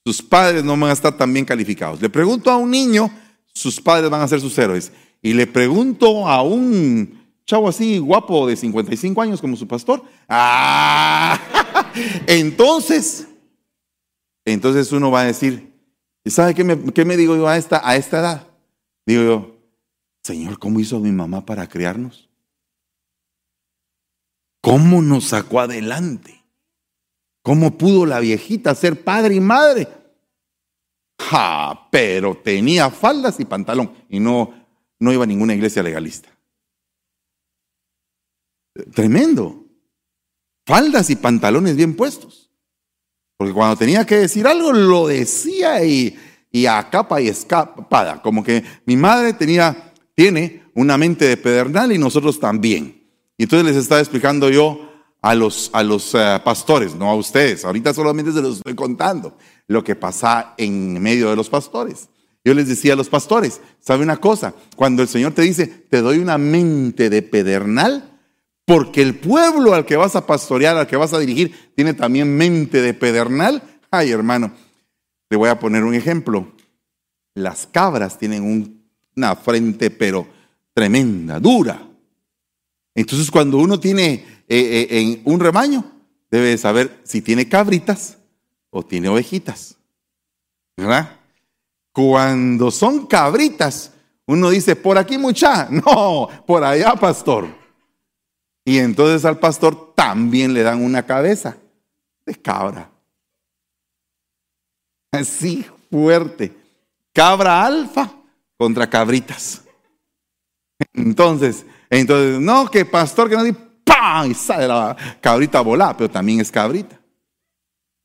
[0.06, 2.02] sus padres no van a estar tan bien calificados.
[2.02, 3.10] Le pregunto a un niño,
[3.54, 4.92] sus padres van a ser sus héroes.
[5.22, 11.40] y le pregunto a un chavo así guapo de 55 años como su pastor, ah,
[12.28, 13.28] entonces,
[14.46, 15.69] entonces uno va a decir,
[16.30, 18.48] ¿sabe qué me, qué me digo yo a esta, a esta edad?
[19.06, 19.60] Digo yo,
[20.24, 22.30] Señor, ¿cómo hizo mi mamá para criarnos?
[24.62, 26.44] ¿Cómo nos sacó adelante?
[27.42, 29.88] ¿Cómo pudo la viejita ser padre y madre?
[31.20, 34.54] Ja, pero tenía faldas y pantalón y no,
[35.00, 36.30] no iba a ninguna iglesia legalista.
[38.94, 39.66] Tremendo.
[40.66, 42.49] Faldas y pantalones bien puestos.
[43.40, 46.20] Porque cuando tenía que decir algo, lo decía y,
[46.52, 48.22] y a capa y escapada.
[48.22, 53.02] Como que mi madre tenía, tiene una mente de pedernal y nosotros también.
[53.38, 57.64] Y entonces les estaba explicando yo a los, a los eh, pastores, no a ustedes.
[57.64, 59.38] Ahorita solamente se los estoy contando
[59.68, 62.10] lo que pasa en medio de los pastores.
[62.44, 64.54] Yo les decía a los pastores, ¿sabe una cosa?
[64.76, 68.19] Cuando el Señor te dice, te doy una mente de pedernal,
[68.70, 72.38] porque el pueblo al que vas a pastorear, al que vas a dirigir, tiene también
[72.38, 73.64] mente de pedernal.
[73.90, 74.52] Ay, hermano,
[75.28, 76.52] le voy a poner un ejemplo.
[77.34, 78.86] Las cabras tienen
[79.18, 80.28] una frente, pero
[80.72, 81.82] tremenda, dura.
[82.94, 85.92] Entonces, cuando uno tiene eh, eh, en un rebaño,
[86.30, 88.20] debe saber si tiene cabritas
[88.70, 89.78] o tiene ovejitas.
[90.78, 91.18] ¿Verdad?
[91.92, 93.94] Cuando son cabritas,
[94.28, 97.59] uno dice, por aquí mucha, no, por allá pastor.
[98.70, 101.58] Y entonces al pastor también le dan una cabeza
[102.24, 102.88] de cabra.
[105.12, 106.56] Así fuerte.
[107.12, 108.14] Cabra alfa
[108.60, 109.64] contra cabritas.
[110.94, 114.30] Entonces, entonces, no, que pastor que no dice, ¡pam!
[114.30, 117.02] Y sale la cabrita volada, pero también es cabrita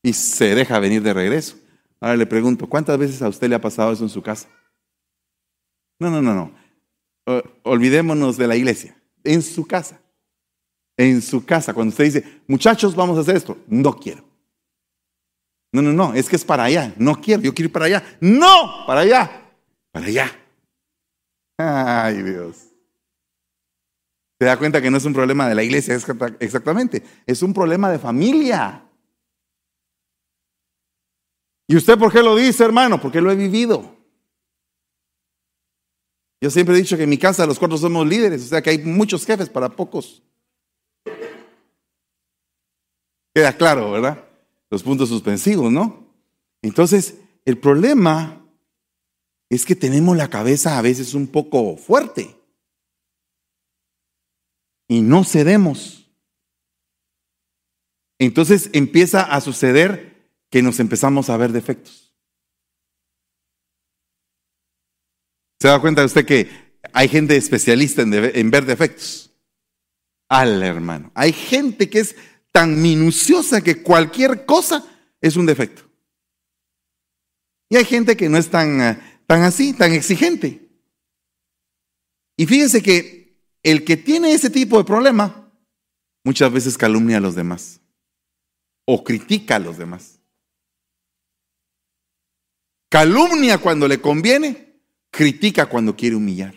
[0.02, 1.58] y se deja venir de regreso.
[2.00, 4.48] Ahora le pregunto, ¿cuántas veces a usted le ha pasado eso en su casa?
[5.98, 7.42] No, no, no, no.
[7.64, 8.96] olvidémonos de la iglesia.
[9.24, 10.00] En su casa.
[10.96, 11.74] En su casa.
[11.74, 13.58] Cuando usted dice, muchachos, vamos a hacer esto.
[13.66, 14.24] No quiero.
[15.72, 16.14] No, no, no.
[16.14, 16.94] Es que es para allá.
[16.96, 17.42] No quiero.
[17.42, 18.18] Yo quiero ir para allá.
[18.20, 19.50] No, para allá.
[19.90, 20.30] Para allá.
[21.58, 22.56] Ay, Dios.
[24.38, 27.02] Se da cuenta que no es un problema de la iglesia exactamente.
[27.26, 28.84] Es un problema de familia.
[31.66, 33.00] ¿Y usted por qué lo dice, hermano?
[33.00, 33.96] Porque lo he vivido.
[36.42, 38.68] Yo siempre he dicho que en mi casa los cuatro somos líderes, o sea que
[38.70, 40.22] hay muchos jefes para pocos.
[43.34, 44.24] Queda claro, ¿verdad?
[44.70, 46.08] Los puntos suspensivos, ¿no?
[46.62, 48.46] Entonces, el problema
[49.50, 52.36] es que tenemos la cabeza a veces un poco fuerte
[54.88, 56.10] y no cedemos.
[58.18, 62.14] Entonces empieza a suceder que nos empezamos a ver defectos.
[65.60, 66.48] ¿Se da cuenta usted que
[66.92, 69.32] hay gente especialista en, ver defectos?
[70.28, 71.10] Al hermano.
[71.14, 72.16] Hay gente que es
[72.54, 74.84] tan minuciosa que cualquier cosa
[75.20, 75.82] es un defecto.
[77.68, 80.68] Y hay gente que no es tan, eh, tan así, tan exigente.
[82.36, 85.52] Y fíjense que el que tiene ese tipo de problema
[86.22, 87.80] muchas veces calumnia a los demás
[88.86, 90.20] o critica a los demás.
[92.88, 94.80] Calumnia cuando le conviene,
[95.10, 96.54] critica cuando quiere humillar.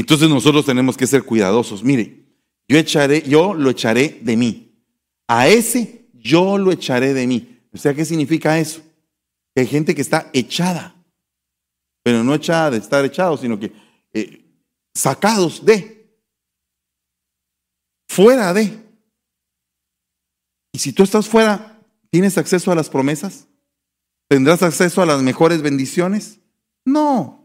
[0.00, 1.82] Entonces nosotros tenemos que ser cuidadosos.
[1.82, 2.24] Mire,
[2.68, 4.72] yo echaré, yo lo echaré de mí.
[5.26, 7.60] A ese yo lo echaré de mí.
[7.72, 8.80] O sea, ¿qué significa eso?
[9.54, 10.94] Que hay gente que está echada,
[12.02, 13.72] pero no echada de estar echado, sino que
[14.12, 14.44] eh,
[14.94, 16.10] sacados de,
[18.08, 18.78] fuera de.
[20.72, 21.78] Y si tú estás fuera,
[22.10, 23.46] ¿Tienes acceso a las promesas?
[24.28, 26.40] ¿Tendrás acceso a las mejores bendiciones?
[26.84, 27.37] No.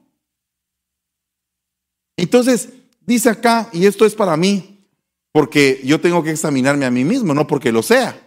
[2.24, 2.70] Entonces,
[3.02, 4.86] dice acá, y esto es para mí,
[5.32, 8.20] porque yo tengo que examinarme a mí mismo, no porque lo sea.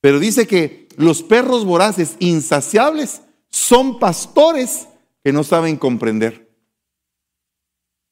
[0.00, 4.88] Pero dice que los perros voraces, insaciables, son pastores
[5.22, 6.50] que no saben comprender.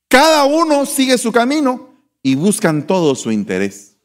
[0.09, 1.91] Cada uno sigue su camino
[2.23, 3.97] y buscan todo su interés.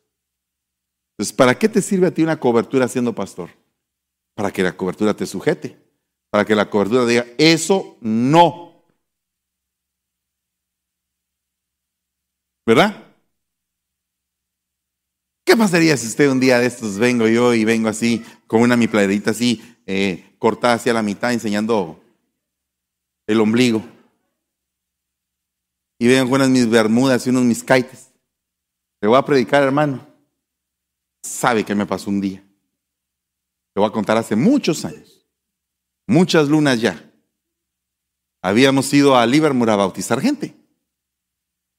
[1.11, 3.49] Entonces, ¿para qué te sirve a ti una cobertura siendo pastor?
[4.35, 5.77] Para que la cobertura te sujete,
[6.29, 8.64] para que la cobertura diga, eso no.
[12.65, 13.03] ¿Verdad?
[15.45, 18.75] ¿Qué pasaría si usted un día de estos vengo yo y vengo así, con una
[18.75, 22.01] mi playerita así, eh, cortada hacia la mitad, enseñando
[23.27, 23.83] el ombligo?
[25.99, 28.11] Y vengo con unas mis bermudas y unos mis kites.
[29.01, 30.15] Le voy a predicar, hermano
[31.25, 32.43] sabe que me pasó un día.
[33.73, 35.27] Lo voy a contar hace muchos años,
[36.07, 37.01] muchas lunas ya.
[38.41, 40.55] habíamos ido a Livermore a bautizar gente.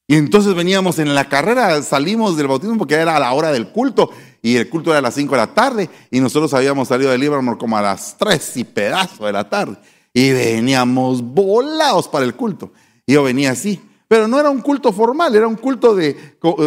[0.08, 3.70] Y entonces veníamos en la carrera, salimos del bautismo porque era a la hora del
[3.70, 7.10] culto y el culto era a las 5 de la tarde y nosotros habíamos salido
[7.10, 9.76] de Livermore como a las 3 y pedazo de la tarde
[10.12, 12.72] y veníamos volados para el culto.
[13.04, 16.14] Y yo venía así, pero no era un culto formal, era un culto de,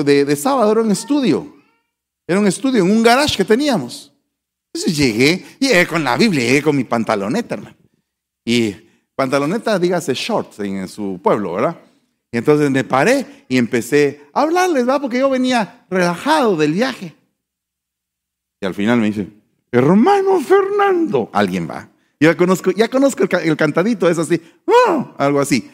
[0.03, 1.55] de, sábado, era un estudio.
[2.27, 4.13] Era un estudio en un garage que teníamos.
[4.73, 7.75] Entonces llegué, llegué con la Biblia, llegué con mi pantaloneta, hermano.
[8.45, 8.75] Y
[9.15, 11.79] pantaloneta, dígase shorts en su pueblo, ¿verdad?
[12.31, 15.01] Y entonces me paré y empecé a hablarles, ¿verdad?
[15.01, 17.15] Porque yo venía relajado del viaje.
[18.61, 19.27] Y al final me dice,
[19.71, 21.89] hermano Fernando, alguien va.
[22.19, 25.15] Yo ya conozco, ya conozco el, cantadito, es así, ¡ah!
[25.17, 25.71] algo así.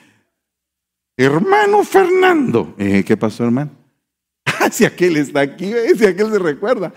[1.18, 2.76] Hermano Fernando.
[2.78, 3.72] Eh, ¿Qué pasó, hermano?
[4.72, 6.93] si aquel está aquí, si aquel se recuerda.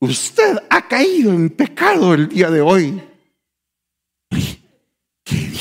[0.00, 3.02] Usted ha caído en pecado el día de hoy.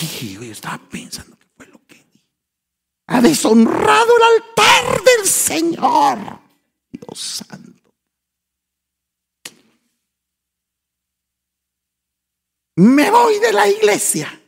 [0.02, 0.34] ¿Qué dije?
[0.34, 2.26] Yo estaba pensando que fue lo que dije.
[3.06, 6.40] Ha deshonrado el altar del Señor.
[6.92, 7.94] Dios santo.
[12.78, 14.42] Me voy de la iglesia.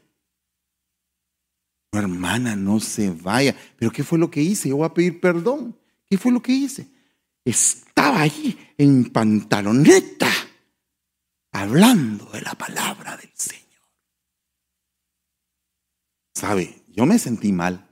[1.92, 3.56] hermana, no se vaya.
[3.78, 4.70] Pero ¿qué fue lo que hice?
[4.70, 5.78] Yo voy a pedir perdón.
[6.10, 6.88] ¿Qué fue lo que hice?
[7.46, 10.32] Estaba ahí en pantaloneta
[11.52, 13.63] hablando de la palabra del Señor.
[16.34, 16.84] ¿Sabe?
[16.88, 17.90] Yo me sentí mal.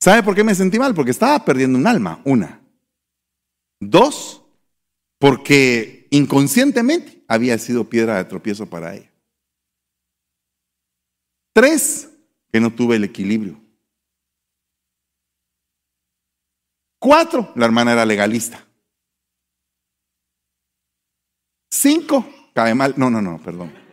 [0.00, 0.94] ¿Sabe por qué me sentí mal?
[0.94, 2.60] Porque estaba perdiendo un alma, una.
[3.80, 4.44] Dos,
[5.18, 9.10] porque inconscientemente había sido piedra de tropiezo para ella.
[11.52, 12.10] Tres,
[12.52, 13.60] que no tuve el equilibrio.
[16.98, 18.66] Cuatro, la hermana era legalista.
[21.70, 22.94] Cinco, cae mal.
[22.96, 23.85] No, no, no, perdón.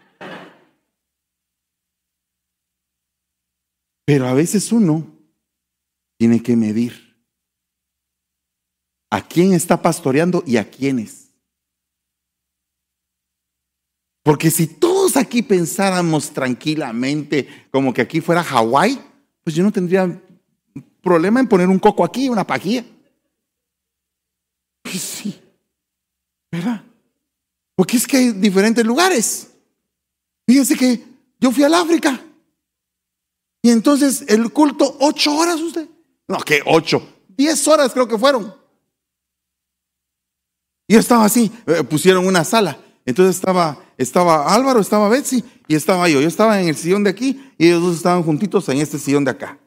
[4.06, 5.08] Pero a veces uno
[6.18, 7.16] tiene que medir
[9.10, 11.30] a quién está pastoreando y a quiénes.
[14.24, 18.99] Porque si todos aquí pensáramos tranquilamente como que aquí fuera Hawái,
[19.43, 20.22] pues yo no tendría
[21.01, 22.86] problema en poner un coco aquí, una pajilla.
[24.82, 25.39] Pues sí,
[26.51, 26.84] ¿verdad?
[27.76, 29.51] Porque es que hay diferentes lugares.
[30.47, 31.04] Fíjense que
[31.39, 32.20] yo fui al África.
[33.64, 35.88] Y entonces el culto, ocho horas usted.
[36.28, 38.53] No, que ocho, diez horas creo que fueron.
[40.88, 42.78] Yo estaba así, eh, pusieron una sala.
[43.05, 46.22] Entonces estaba, estaba Álvaro, estaba Betsy y estaba yo.
[46.22, 49.24] Yo estaba en el sillón de aquí y ellos dos estaban juntitos en este sillón
[49.24, 49.57] de acá.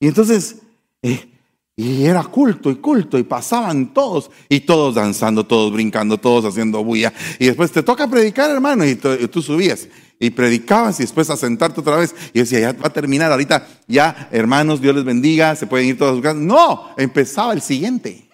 [0.00, 0.62] Y entonces
[1.02, 1.36] eh,
[1.78, 6.82] y era culto y culto y pasaban todos y todos danzando, todos brincando, todos haciendo
[6.82, 7.12] bulla.
[7.38, 9.86] Y después te toca predicar, hermano, y tú, subías
[10.18, 12.14] y predicabas y después a sentarte otra vez.
[12.32, 15.98] Y decía, ya va a terminar, ahorita ya, hermanos, Dios les bendiga, se pueden ir
[15.98, 16.38] todos a su casa.
[16.38, 18.28] No, empezaba el siguiente.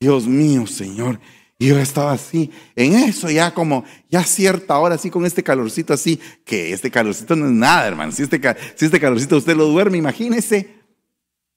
[0.00, 1.20] Dios mío, Señor.
[1.58, 5.94] Y yo estaba así, en eso ya como, ya cierta hora, así con este calorcito
[5.94, 8.12] así, que este calorcito no es nada, hermano.
[8.12, 8.38] Si este,
[8.74, 10.74] si este calorcito usted lo duerme, imagínese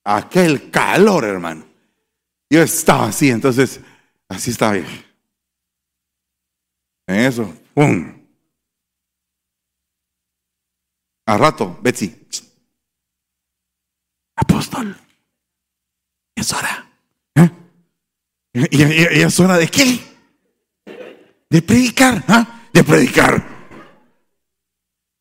[0.06, 1.66] aquel calor, hermano.
[2.50, 3.82] Yo estaba así, entonces,
[4.30, 4.86] así estaba En
[7.08, 8.19] eso, ¡pum!
[11.30, 12.12] A rato, Betsy.
[14.36, 14.98] Apóstol,
[16.34, 16.90] es hora.
[17.36, 17.50] ¿Eh?
[18.72, 18.82] ¿Y,
[19.22, 20.00] es hora de qué?
[21.48, 22.64] De predicar, ¿ah?
[22.74, 23.46] De predicar.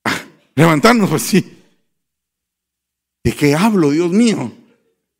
[0.06, 0.18] Ah,
[0.54, 1.62] levantarnos, pues sí.
[3.22, 4.50] ¿De qué hablo, Dios mío?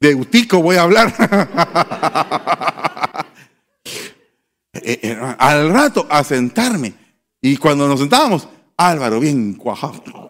[0.01, 1.15] De Utico voy a hablar.
[4.81, 6.95] Eh, eh, al rato a sentarme.
[7.43, 10.28] Y cuando nos sentábamos, Álvaro, bien cuajado.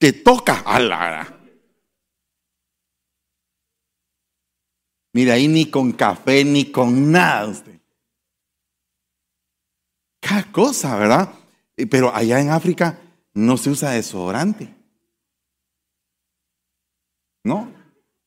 [0.00, 1.36] Te toca, Álvaro.
[5.12, 7.78] Mira, ahí ni con café, ni con nada usted.
[10.22, 11.34] Cada cosa, ¿verdad?
[11.76, 12.98] Eh, pero allá en África
[13.34, 14.74] no se usa desodorante.
[17.44, 17.70] No,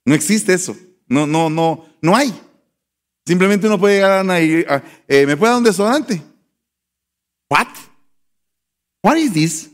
[0.05, 0.77] no existe eso.
[1.07, 2.31] No, no, no, no hay.
[3.25, 6.21] Simplemente uno puede llegar a, eh, ¿me puede dar un desodorante?
[7.49, 7.69] What?
[9.01, 9.72] What is this?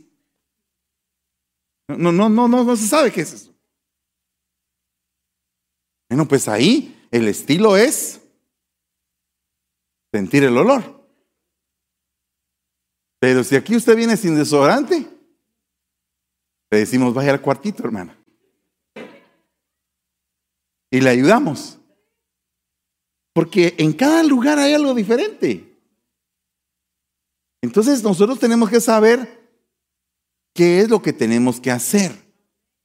[1.98, 3.54] No, no, no, no, no se sabe qué es eso.
[6.10, 8.22] Bueno, pues ahí el estilo es
[10.12, 11.08] sentir el olor.
[13.20, 15.08] Pero si aquí usted viene sin desodorante,
[16.72, 18.20] le decimos, vaya al cuartito, hermana
[20.92, 21.78] y le ayudamos.
[23.34, 25.78] Porque en cada lugar hay algo diferente.
[27.62, 29.39] Entonces nosotros tenemos que saber
[30.60, 32.12] qué es lo que tenemos que hacer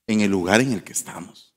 [0.06, 1.56] en el lugar en el que estamos.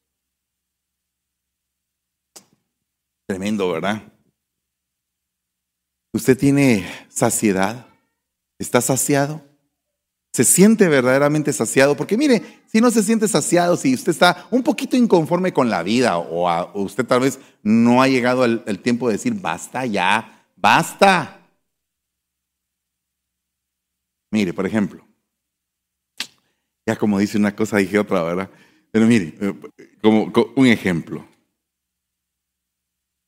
[3.27, 4.01] Tremendo, ¿verdad?
[6.11, 7.85] ¿Usted tiene saciedad?
[8.57, 9.43] ¿Está saciado?
[10.33, 11.95] ¿Se siente verdaderamente saciado?
[11.95, 15.83] Porque mire, si no se siente saciado, si usted está un poquito inconforme con la
[15.83, 21.47] vida o, usted tal vez no ha llegado al, tiempo de decir, basta ya, basta.
[24.31, 25.06] Mire, por ejemplo,
[26.87, 28.49] ya como dice una cosa, dije otra, ¿verdad?
[28.91, 29.53] Pero mire, eh,
[30.01, 31.27] como, un ejemplo.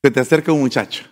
[0.02, 1.04] Se te acerca un muchacho.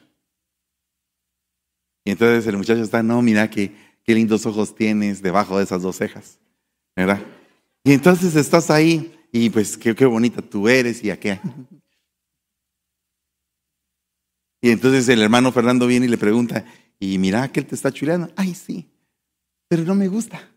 [2.06, 5.82] Y entonces el muchacho está, no, mira qué, qué lindos ojos tienes debajo de esas
[5.82, 6.40] dos cejas.
[6.96, 7.22] ¿Verdad?
[7.84, 11.42] Y entonces estás ahí y pues qué, qué bonita tú eres y a qué.
[14.62, 16.66] Y entonces el hermano Fernando viene y le pregunta,
[16.98, 18.32] y mira que él te está chuleando.
[18.38, 18.90] Ay, sí,
[19.68, 20.50] pero no me gusta.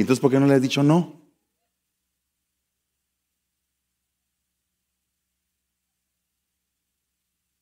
[0.00, 1.20] ¿Y entonces por qué no le has dicho no?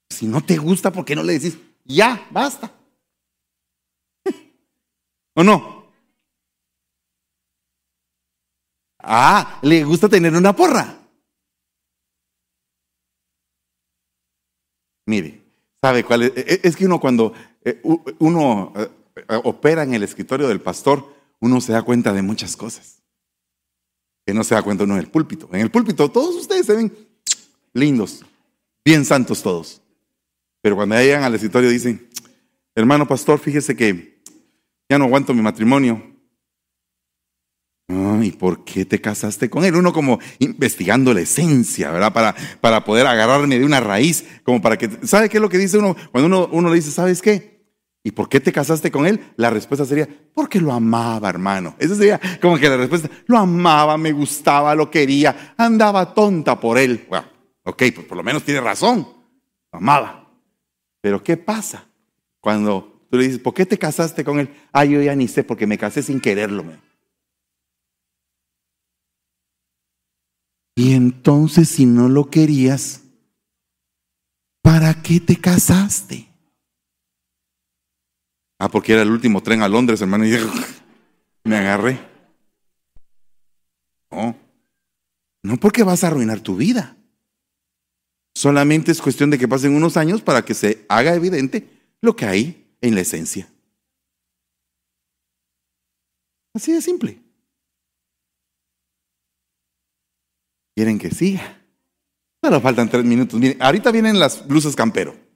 [0.09, 2.72] Si no te gusta, ¿por qué no le decís, ya, basta?
[5.34, 5.91] ¿O no?
[9.01, 10.97] Ah, le gusta tener una porra.
[15.07, 15.43] Mire,
[15.82, 16.36] ¿sabe cuál es?
[16.36, 17.32] E, es que uno cuando
[17.64, 17.82] eh,
[18.20, 18.89] uno eh,
[19.43, 23.03] opera en el escritorio del pastor, uno se da cuenta de muchas cosas.
[24.26, 25.49] Que no se da cuenta uno en el púlpito.
[25.53, 26.93] En el púlpito todos ustedes se ven
[27.72, 28.24] lindos,
[28.84, 29.80] bien santos todos.
[30.61, 32.09] Pero cuando llegan al escritorio dicen,
[32.74, 34.22] hermano pastor, fíjese que
[34.89, 36.03] ya no aguanto mi matrimonio.
[38.22, 39.76] ¿Y por qué te casaste con él?
[39.76, 42.12] Uno como investigando la esencia, ¿verdad?
[42.12, 45.59] Para, para poder agarrarme de una raíz, como para que, ¿sabe qué es lo que
[45.59, 45.97] dice uno?
[46.12, 47.58] Cuando uno, uno le dice, ¿sabes qué?
[48.09, 49.21] ¿Y por qué te casaste con él?
[49.37, 51.75] La respuesta sería, porque lo amaba, hermano.
[51.79, 56.79] Esa sería como que la respuesta, lo amaba, me gustaba, lo quería, andaba tonta por
[56.79, 57.05] él.
[57.07, 57.27] Bueno,
[57.65, 59.07] ok, pues por lo menos tiene razón,
[59.71, 60.27] lo amaba.
[61.03, 61.87] Pero ¿qué pasa
[62.41, 64.49] cuando tú le dices, ¿por qué te casaste con él?
[64.73, 66.65] Ah, yo ya ni sé, porque me casé sin quererlo.
[70.77, 73.03] Y entonces si no lo querías,
[74.63, 76.28] ¿para qué te casaste?
[78.59, 80.37] Ah, porque era el último tren a Londres, hermano, y
[81.45, 82.01] me agarré.
[84.11, 84.37] No,
[85.43, 86.97] no porque vas a arruinar tu vida.
[88.35, 91.69] Solamente es cuestión de que pasen unos años para que se haga evidente
[92.01, 93.49] lo que hay en la esencia.
[96.55, 97.21] Así de simple.
[100.75, 101.61] ¿Quieren que siga?
[102.43, 103.39] Solo faltan tres minutos.
[103.39, 105.28] Miren, ahorita vienen las luces campero.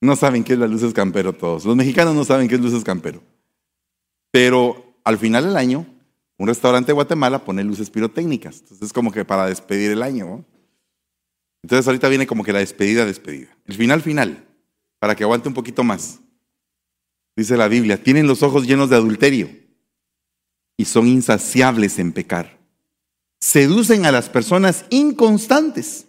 [0.00, 1.64] No saben qué es las luces campero todos.
[1.64, 3.22] Los mexicanos no saben qué es luces campero.
[4.30, 5.86] Pero al final del año,
[6.38, 8.60] un restaurante de Guatemala pone luces pirotécnicas.
[8.60, 10.44] Entonces es como que para despedir el año.
[11.62, 13.48] Entonces ahorita viene como que la despedida, despedida.
[13.66, 14.46] El final final,
[14.98, 16.20] para que aguante un poquito más.
[17.36, 19.50] Dice la Biblia, tienen los ojos llenos de adulterio
[20.78, 22.58] y son insaciables en pecar.
[23.38, 26.06] Seducen a las personas inconstantes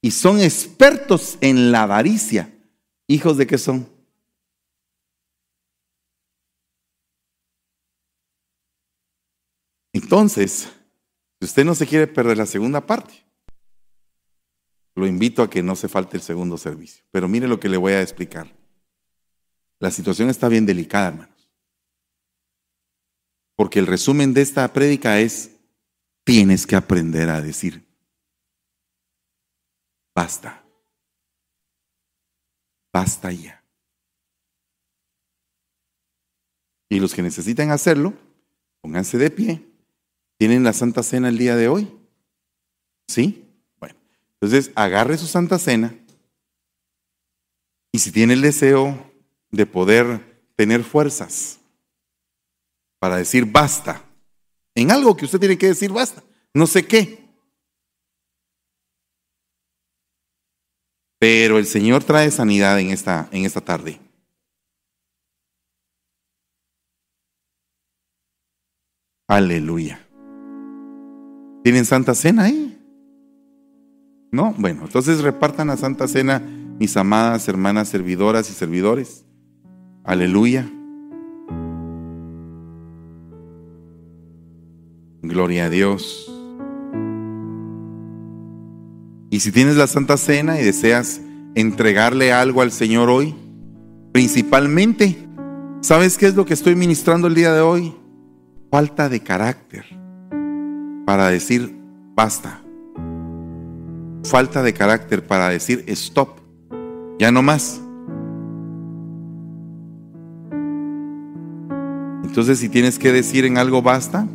[0.00, 2.52] y son expertos en la avaricia
[3.10, 3.88] ¿Hijos de qué son?
[9.94, 10.70] Entonces,
[11.40, 13.24] si usted no se quiere perder la segunda parte,
[14.94, 17.02] lo invito a que no se falte el segundo servicio.
[17.10, 18.54] Pero mire lo que le voy a explicar.
[19.78, 21.50] La situación está bien delicada, hermanos.
[23.56, 25.56] Porque el resumen de esta prédica es,
[26.24, 27.88] tienes que aprender a decir,
[30.14, 30.67] basta
[32.92, 33.62] basta ya.
[36.88, 38.14] Y los que necesitan hacerlo,
[38.80, 39.64] pónganse de pie.
[40.38, 41.90] ¿Tienen la Santa Cena el día de hoy?
[43.08, 43.44] ¿Sí?
[43.78, 43.96] Bueno,
[44.34, 45.94] entonces agarre su Santa Cena
[47.92, 49.12] y si tiene el deseo
[49.50, 51.58] de poder tener fuerzas
[52.98, 54.04] para decir basta,
[54.74, 56.22] en algo que usted tiene que decir basta,
[56.54, 57.27] no sé qué,
[61.18, 63.98] Pero el Señor trae sanidad en esta, en esta tarde.
[69.26, 70.00] Aleluya.
[71.62, 72.78] ¿Tienen Santa Cena ahí?
[74.30, 76.40] No, bueno, entonces repartan la Santa Cena,
[76.78, 79.24] mis amadas hermanas servidoras y servidores.
[80.04, 80.70] Aleluya.
[85.22, 86.37] Gloria a Dios.
[89.30, 91.20] Y si tienes la Santa Cena y deseas
[91.54, 93.34] entregarle algo al Señor hoy,
[94.12, 95.16] Principalmente,
[95.80, 97.94] ¿sabes qué es lo que estoy ministrando el día de hoy?
[98.70, 99.84] Falta de carácter
[101.06, 101.78] para decir
[102.16, 102.62] basta.
[104.24, 106.40] Falta de carácter para decir stop.
[107.18, 107.80] Ya no más.
[112.24, 114.26] Entonces, si tienes que decir en algo basta,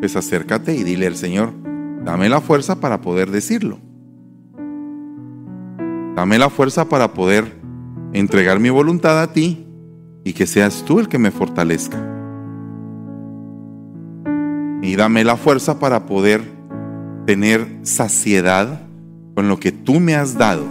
[0.00, 1.52] pues acércate y dile al Señor,
[2.04, 3.78] dame la fuerza para poder decirlo.
[6.14, 7.60] Dame la fuerza para poder
[8.12, 9.66] entregar mi voluntad a ti
[10.22, 11.98] y que seas tú el que me fortalezca.
[14.82, 16.42] Y dame la fuerza para poder
[17.26, 18.82] tener saciedad
[19.34, 20.64] con lo que tú me has dado.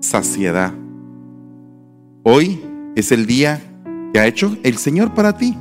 [0.00, 0.72] Saciedad.
[2.24, 2.60] Hoy
[2.96, 3.60] es el día
[4.12, 5.56] que ha hecho el Señor para ti.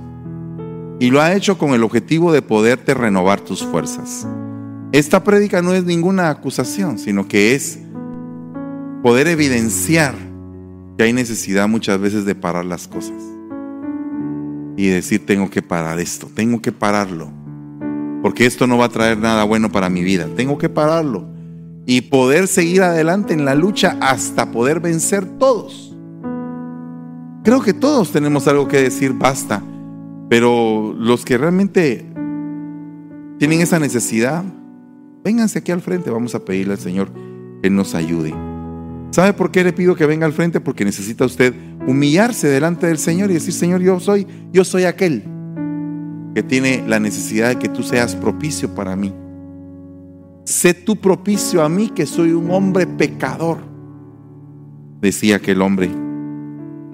[1.01, 4.27] Y lo ha hecho con el objetivo de poderte renovar tus fuerzas.
[4.91, 7.79] Esta prédica no es ninguna acusación, sino que es
[9.01, 10.13] poder evidenciar
[10.95, 13.19] que hay necesidad muchas veces de parar las cosas.
[14.77, 17.31] Y decir, tengo que parar esto, tengo que pararlo.
[18.21, 20.27] Porque esto no va a traer nada bueno para mi vida.
[20.35, 21.25] Tengo que pararlo.
[21.87, 25.95] Y poder seguir adelante en la lucha hasta poder vencer todos.
[27.43, 29.63] Creo que todos tenemos algo que decir, basta.
[30.31, 32.05] Pero los que realmente
[33.37, 34.45] tienen esa necesidad,
[35.25, 37.11] vénganse aquí al frente, vamos a pedirle al Señor
[37.61, 38.33] que nos ayude.
[39.09, 40.61] ¿Sabe por qué le pido que venga al frente?
[40.61, 41.53] Porque necesita usted
[41.85, 45.25] humillarse delante del Señor y decir, Señor, yo soy, yo soy aquel
[46.33, 49.13] que tiene la necesidad de que tú seas propicio para mí.
[50.45, 53.57] Sé tú propicio a mí que soy un hombre pecador,
[55.01, 55.91] decía aquel hombre.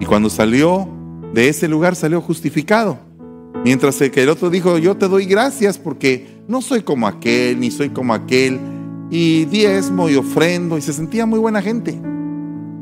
[0.00, 0.88] Y cuando salió
[1.32, 3.06] de ese lugar salió justificado.
[3.64, 7.70] Mientras que el otro dijo, yo te doy gracias porque no soy como aquel, ni
[7.70, 8.58] soy como aquel
[9.10, 12.00] y diezmo y ofrendo y se sentía muy buena gente.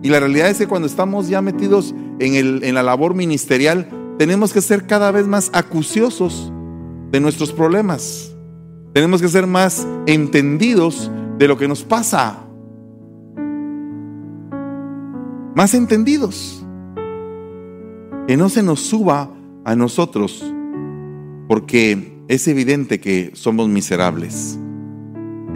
[0.02, 4.52] Y la realidad es que cuando estamos ya metidos en, en la labor ministerial, tenemos
[4.52, 6.52] que ser cada vez más acuciosos
[7.10, 8.32] de nuestros problemas.
[8.92, 12.38] Tenemos que ser más entendidos de lo que nos pasa.
[15.54, 16.62] Más entendidos.
[18.26, 19.30] Que no se nos suba
[19.64, 20.44] a nosotros,
[21.48, 24.58] porque es evidente que somos miserables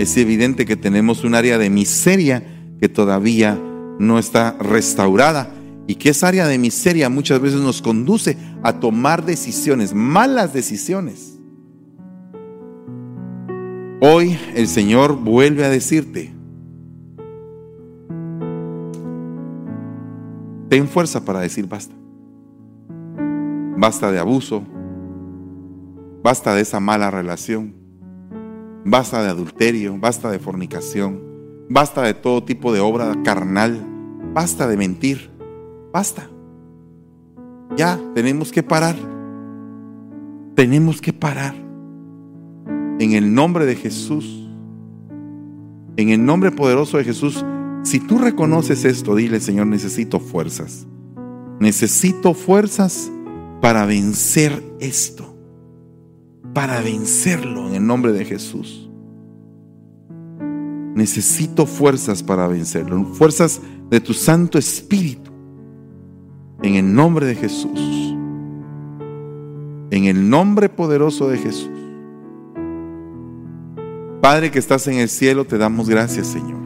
[0.00, 2.42] es evidente que tenemos un área de miseria
[2.80, 3.60] que todavía
[3.98, 5.52] no está restaurada
[5.86, 11.38] y que esa área de miseria muchas veces nos conduce a tomar decisiones, malas decisiones.
[14.00, 16.32] Hoy el Señor vuelve a decirte,
[20.70, 21.94] ten fuerza para decir basta.
[23.76, 24.62] Basta de abuso,
[26.22, 27.80] basta de esa mala relación,
[28.84, 31.20] Basta de adulterio, basta de fornicación,
[31.68, 33.86] basta de todo tipo de obra carnal,
[34.32, 35.30] basta de mentir,
[35.92, 36.30] basta.
[37.76, 38.96] Ya tenemos que parar.
[40.54, 41.54] Tenemos que parar.
[42.98, 44.48] En el nombre de Jesús,
[45.96, 47.44] en el nombre poderoso de Jesús,
[47.82, 50.86] si tú reconoces esto, dile, Señor, necesito fuerzas.
[51.60, 53.10] Necesito fuerzas
[53.60, 55.29] para vencer esto
[56.52, 58.88] para vencerlo en el nombre de Jesús.
[60.94, 65.30] Necesito fuerzas para vencerlo, fuerzas de tu Santo Espíritu,
[66.62, 68.14] en el nombre de Jesús,
[69.90, 71.70] en el nombre poderoso de Jesús.
[74.20, 76.60] Padre que estás en el cielo, te damos gracias, Señor.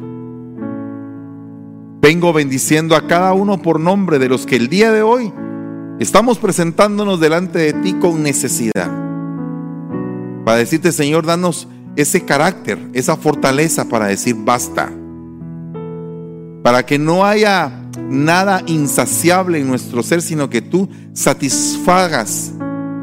[2.00, 5.32] Vengo bendiciendo a cada uno por nombre de los que el día de hoy
[6.00, 9.03] estamos presentándonos delante de ti con necesidad.
[10.44, 14.92] Para decirte, Señor, danos ese carácter, esa fortaleza para decir basta.
[16.62, 22.52] Para que no haya nada insaciable en nuestro ser, sino que tú satisfagas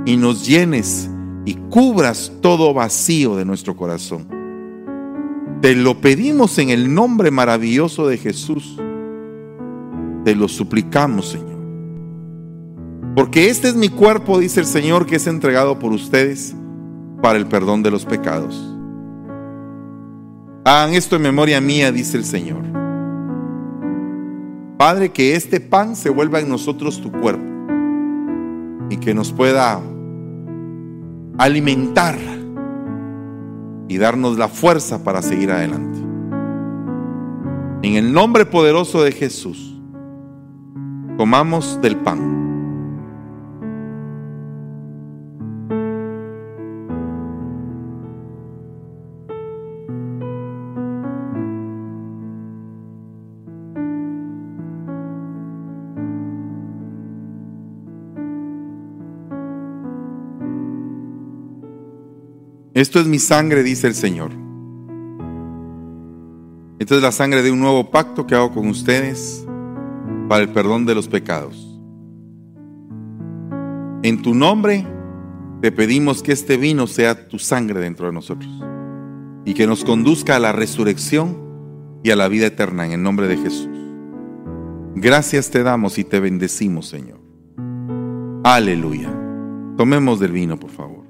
[0.06, 1.10] y nos llenes
[1.46, 4.28] y cubras todo vacío de nuestro corazón.
[5.62, 8.78] Te lo pedimos en el nombre maravilloso de Jesús.
[10.26, 11.52] Te lo suplicamos, Señor.
[13.16, 16.56] Porque este es mi cuerpo, dice el Señor, que es entregado por ustedes
[17.22, 18.76] para el perdón de los pecados.
[20.64, 22.64] Hagan esto en memoria mía, dice el Señor.
[24.78, 27.46] Padre, que este pan se vuelva en nosotros tu cuerpo
[28.90, 29.80] y que nos pueda
[31.38, 32.18] alimentar
[33.88, 36.00] y darnos la fuerza para seguir adelante.
[37.84, 39.80] En el nombre poderoso de Jesús,
[41.18, 42.51] comamos del pan.
[62.82, 64.32] Esto es mi sangre, dice el Señor.
[66.80, 69.46] Esta es la sangre de un nuevo pacto que hago con ustedes
[70.28, 71.80] para el perdón de los pecados.
[74.02, 74.88] En tu nombre
[75.62, 78.50] te pedimos que este vino sea tu sangre dentro de nosotros
[79.46, 81.38] y que nos conduzca a la resurrección
[82.02, 83.70] y a la vida eterna en el nombre de Jesús.
[84.96, 87.20] Gracias te damos y te bendecimos, Señor.
[88.44, 89.14] Aleluya.
[89.78, 91.01] Tomemos del vino, por favor.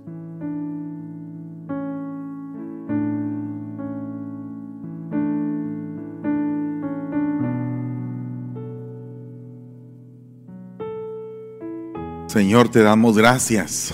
[12.31, 13.93] Señor, te damos gracias.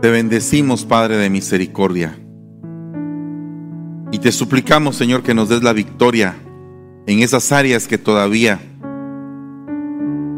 [0.00, 2.16] Te bendecimos, Padre de misericordia.
[4.12, 6.36] Y te suplicamos, Señor, que nos des la victoria
[7.08, 8.60] en esas áreas que todavía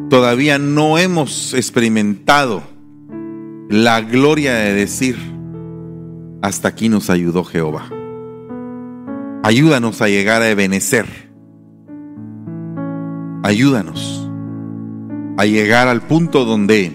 [0.09, 2.63] todavía no hemos experimentado
[3.69, 5.19] la gloria de decir,
[6.41, 7.91] hasta aquí nos ayudó Jehová.
[9.43, 11.05] Ayúdanos a llegar a Ebenecer.
[13.43, 14.20] Ayúdanos
[15.41, 16.93] a llegar al punto donde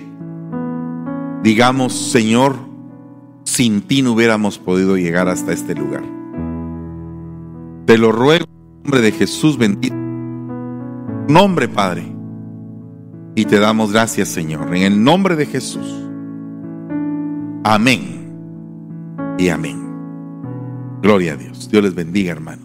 [1.42, 2.56] digamos, Señor,
[3.44, 6.04] sin ti no hubiéramos podido llegar hasta este lugar.
[7.86, 9.96] Te lo ruego en nombre de Jesús bendito.
[11.28, 12.04] Nombre, Padre.
[13.34, 16.08] Y te damos gracias, Señor, en el nombre de Jesús.
[17.64, 18.32] Amén.
[19.40, 19.82] Y amén.
[21.02, 21.68] Gloria a Dios.
[21.72, 22.65] Dios les bendiga, hermanos.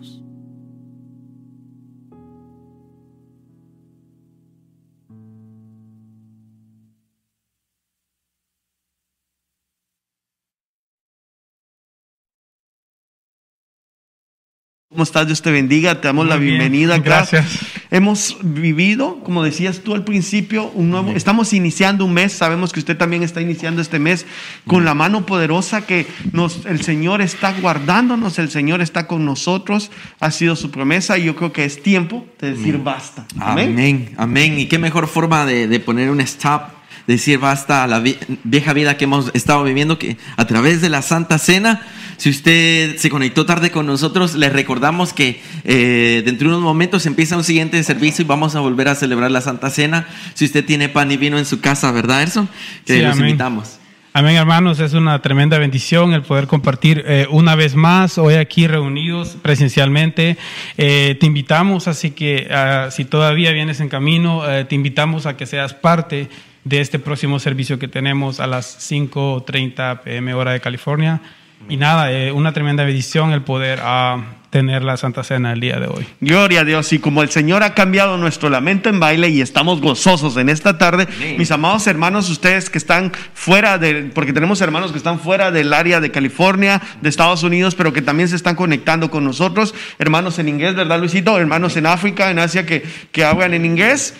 [14.92, 15.24] ¿Cómo estás?
[15.24, 16.96] Dios te bendiga, te damos la bien, bienvenida.
[16.96, 17.04] acá.
[17.04, 17.60] gracias.
[17.92, 22.80] Hemos vivido, como decías tú al principio, un nuevo, estamos iniciando un mes, sabemos que
[22.80, 24.26] usted también está iniciando este mes
[24.66, 29.92] con la mano poderosa que nos, el Señor está guardándonos, el Señor está con nosotros,
[30.18, 33.26] ha sido su promesa y yo creo que es tiempo de decir basta.
[33.38, 33.70] Amén.
[33.70, 34.58] Amén, amén.
[34.58, 36.62] Y qué mejor forma de, de poner un stop,
[37.06, 40.88] decir basta a la vi- vieja vida que hemos estado viviendo que a través de
[40.88, 41.82] la Santa Cena.
[42.16, 47.06] Si usted se conectó tarde con nosotros, les recordamos que eh, dentro de unos momentos
[47.06, 50.06] empieza un siguiente servicio y vamos a volver a celebrar la Santa Cena.
[50.34, 52.48] Si usted tiene pan y vino en su casa, ¿verdad, Erson?
[52.84, 53.28] Que Sí, los amén.
[53.30, 53.78] invitamos.
[54.12, 54.80] Amén, hermanos.
[54.80, 60.36] Es una tremenda bendición el poder compartir eh, una vez más hoy aquí reunidos presencialmente.
[60.76, 65.36] Eh, te invitamos, así que ah, si todavía vienes en camino, eh, te invitamos a
[65.36, 66.28] que seas parte
[66.64, 71.20] de este próximo servicio que tenemos a las 5:30 pm hora de California.
[71.68, 75.78] Y nada, eh, una tremenda bendición el poder ah, tener la Santa Cena el día
[75.78, 76.06] de hoy.
[76.20, 76.92] Gloria a Dios.
[76.92, 80.78] Y como el Señor ha cambiado nuestro lamento en baile y estamos gozosos en esta
[80.78, 81.06] tarde,
[81.38, 85.72] mis amados hermanos, ustedes que están fuera de, porque tenemos hermanos que están fuera del
[85.72, 90.38] área de California, de Estados Unidos, pero que también se están conectando con nosotros, hermanos
[90.38, 91.38] en inglés, ¿verdad, Luisito?
[91.38, 92.82] Hermanos en África, en Asia que,
[93.12, 94.14] que hablan en inglés.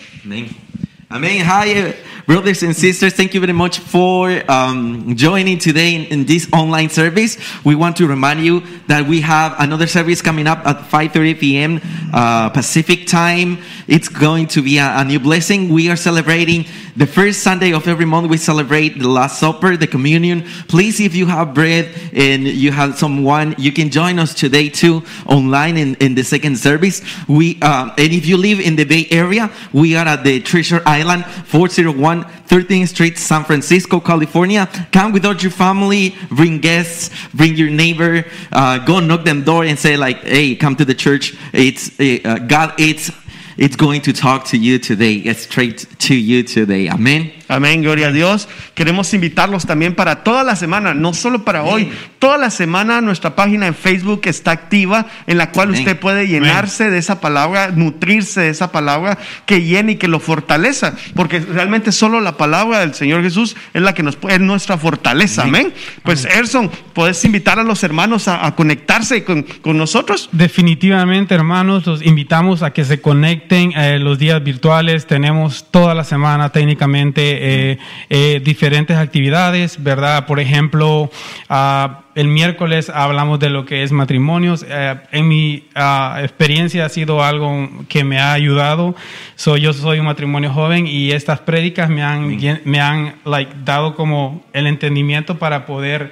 [1.11, 1.43] Amen.
[1.43, 1.93] Hi, uh,
[2.25, 3.11] brothers and sisters.
[3.13, 7.37] Thank you very much for um, joining today in, in this online service.
[7.65, 11.81] We want to remind you that we have another service coming up at 5:30 p.m.
[12.13, 13.57] Uh, Pacific time.
[13.89, 15.67] It's going to be a, a new blessing.
[15.67, 18.29] We are celebrating the first Sunday of every month.
[18.29, 20.43] We celebrate the Last Supper, the communion.
[20.67, 25.03] Please, if you have bread and you have someone, you can join us today too
[25.25, 27.01] online in, in the second service.
[27.27, 30.81] We um, and if you live in the Bay Area, we are at the Treasure
[30.85, 34.67] Island, 401 13th Street, San Francisco, California.
[34.91, 39.77] Come without your family, bring guests, bring your neighbor, uh, go knock them door and
[39.77, 41.35] say like, "Hey, come to the church.
[41.53, 42.73] It's uh, God.
[42.79, 43.11] It's
[43.57, 45.15] it's going to talk to you today.
[45.15, 46.89] It's straight to you today.
[46.89, 48.47] Amen." Amén, gloria a Dios.
[48.75, 51.91] Queremos invitarlos también para toda la semana, no solo para hoy.
[52.17, 55.81] Toda la semana nuestra página en Facebook está activa, en la cual Amén.
[55.81, 60.21] usted puede llenarse de esa palabra, nutrirse de esa palabra que llene y que lo
[60.21, 60.95] fortaleza.
[61.13, 65.43] Porque realmente solo la palabra del Señor Jesús es la que nos es nuestra fortaleza.
[65.43, 65.73] Amén.
[66.03, 70.29] Pues, Erson, ¿puedes invitar a los hermanos a, a conectarse con, con nosotros?
[70.31, 75.05] Definitivamente, hermanos, los invitamos a que se conecten eh, los días virtuales.
[75.05, 77.77] Tenemos toda la semana técnicamente eh,
[78.09, 80.27] eh, diferentes actividades, ¿verdad?
[80.27, 81.09] Por ejemplo,
[81.49, 84.63] ah, el miércoles hablamos de lo que es matrimonios.
[84.69, 88.95] Eh, en mi ah, experiencia ha sido algo que me ha ayudado.
[89.35, 93.95] Soy, yo soy un matrimonio joven y estas prédicas me han, me han like, dado
[93.95, 96.11] como el entendimiento para poder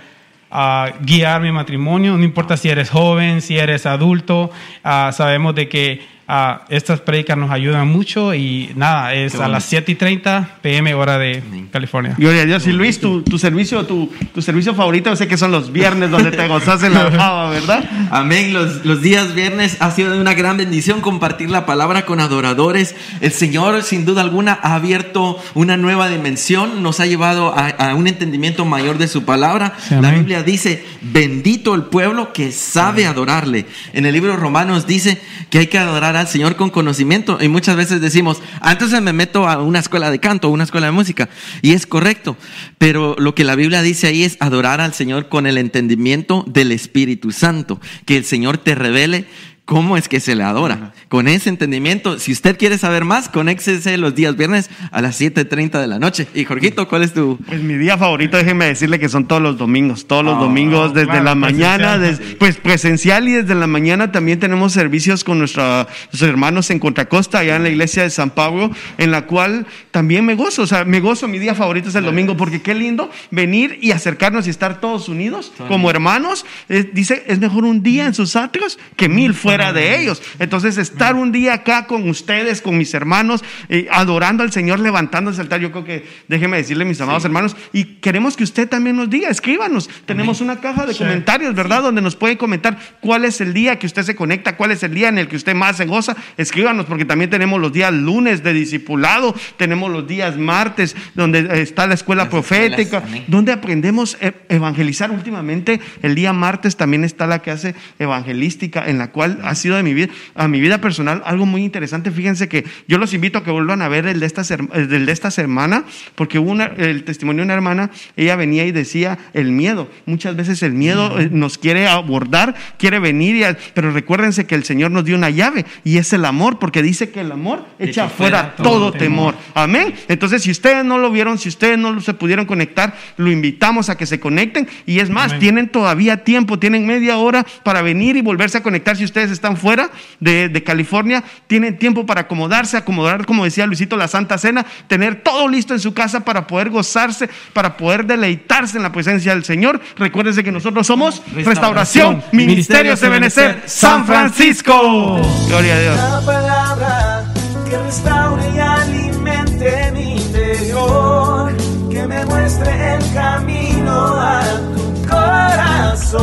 [0.52, 4.50] a guiar mi matrimonio, no importa si eres joven, si eres adulto,
[4.84, 9.66] ah, sabemos de que ah, estas predicas nos ayudan mucho y nada, es a las
[9.66, 12.16] 7 y 30 pm hora de California.
[12.18, 12.68] Gloria a Dios.
[12.68, 16.12] Y Luis, tu, tu servicio, tu, tu servicio favorito, yo sé que son los viernes
[16.12, 17.84] donde te gozas en la java, ¿verdad?
[18.12, 18.54] Amén.
[18.54, 22.96] Los, los días viernes ha sido de una gran bendición compartir la palabra con adoradores.
[23.22, 27.96] El Señor, sin duda alguna, ha abierto una nueva dimensión, nos ha llevado a, a
[27.96, 29.74] un entendimiento mayor de su palabra.
[29.80, 30.12] Sí, la.
[30.12, 33.66] Biblia dice, bendito el pueblo que sabe adorarle.
[33.94, 35.20] En el libro de Romanos dice
[35.50, 37.38] que hay que adorar al Señor con conocimiento.
[37.42, 40.88] Y muchas veces decimos, ah, entonces me meto a una escuela de canto, una escuela
[40.88, 41.30] de música.
[41.62, 42.38] Y es correcto.
[42.78, 46.72] Pero lo que la Biblia dice ahí es adorar al Señor con el entendimiento del
[46.72, 47.80] Espíritu Santo.
[48.06, 49.26] Que el Señor te revele
[49.70, 50.94] cómo es que se le adora.
[51.10, 55.80] Con ese entendimiento, si usted quiere saber más, conéctese los días viernes a las 7.30
[55.80, 56.28] de la noche.
[56.34, 57.38] Y Jorgito, ¿cuál es tu...?
[57.46, 60.96] Pues mi día favorito, déjeme decirle que son todos los domingos, todos los Ah, domingos
[60.96, 62.02] desde claro, la mañana,
[62.40, 67.38] pues presencial y desde la mañana también tenemos servicios con nuestra- nuestros hermanos en Contracosta,
[67.38, 70.84] allá en la iglesia de San Pablo, en la cual también me gozo, o sea,
[70.84, 74.50] me gozo, mi día favorito es el domingo, porque qué lindo venir y acercarnos y
[74.50, 76.44] estar todos unidos como hermanos.
[76.70, 80.22] Es- dice, es mejor un día en sus atrios que mil fuera de ellos.
[80.40, 85.32] Entonces, estar un día acá con ustedes, con mis hermanos, eh, adorando al Señor, levantando
[85.32, 88.96] el altar, yo creo que, déjeme decirle, mis amados hermanos, y queremos que usted también
[88.96, 89.90] nos diga, escríbanos.
[90.06, 91.84] Tenemos una caja de comentarios, ¿verdad?
[91.84, 94.94] Donde nos puede comentar cuál es el día que usted se conecta, cuál es el
[94.94, 96.16] día en el que usted más se goza.
[96.38, 101.88] Escríbanos, porque también tenemos los días lunes de discipulado, tenemos los días martes, donde está
[101.88, 105.80] la escuela Las profética, donde aprendemos a evangelizar últimamente.
[106.02, 109.84] El día martes también está la que hace evangelística, en la cual ha sido de
[109.84, 112.12] mi vida, a mi vida personal algo muy interesante.
[112.12, 114.42] Fíjense que yo los invito a que vuelvan a ver el de esta,
[114.74, 115.84] el del de esta semana,
[116.16, 119.90] porque hubo una- el testimonio de una hermana, ella venía y decía el miedo.
[120.06, 124.64] Muchas veces el miedo eh, nos quiere abordar, quiere venir, y pero recuérdense que el
[124.64, 128.10] Señor nos dio una llave y es el amor, porque dice que el amor echa
[128.10, 129.36] fuera todo temor.
[129.54, 129.94] Amén.
[130.08, 133.98] Entonces, si ustedes no lo vieron, si ustedes no se pudieron conectar, lo invitamos a
[133.98, 134.68] que se conecten.
[134.86, 135.40] Y es más, Amén.
[135.40, 138.98] tienen todavía tiempo, tienen media hora para venir y volverse a conectar.
[138.98, 143.98] Si ustedes están fuera de, de California, tienen tiempo para acomodarse, acomodar, como decía Luisito,
[143.98, 148.78] la Santa Cena, tener todo listo en su casa para poder gozarse, para poder deleitarse
[148.78, 149.80] en la presencia del Señor.
[149.98, 155.22] Recuérdense que nosotros somos Restauración, Ministerios de Benecer, San Francisco.
[155.48, 155.96] Gloria a Dios.
[155.96, 157.34] La palabra
[157.70, 161.56] que restaure y alimente mi interior,
[161.90, 164.42] que me muestre el camino a
[164.76, 166.20] tu corazón,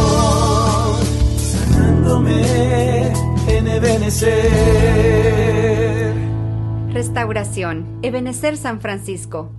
[1.39, 2.96] sanándome
[3.77, 4.51] Ebenecer.
[6.93, 7.99] Restauración.
[8.03, 9.57] Ebenecer San Francisco.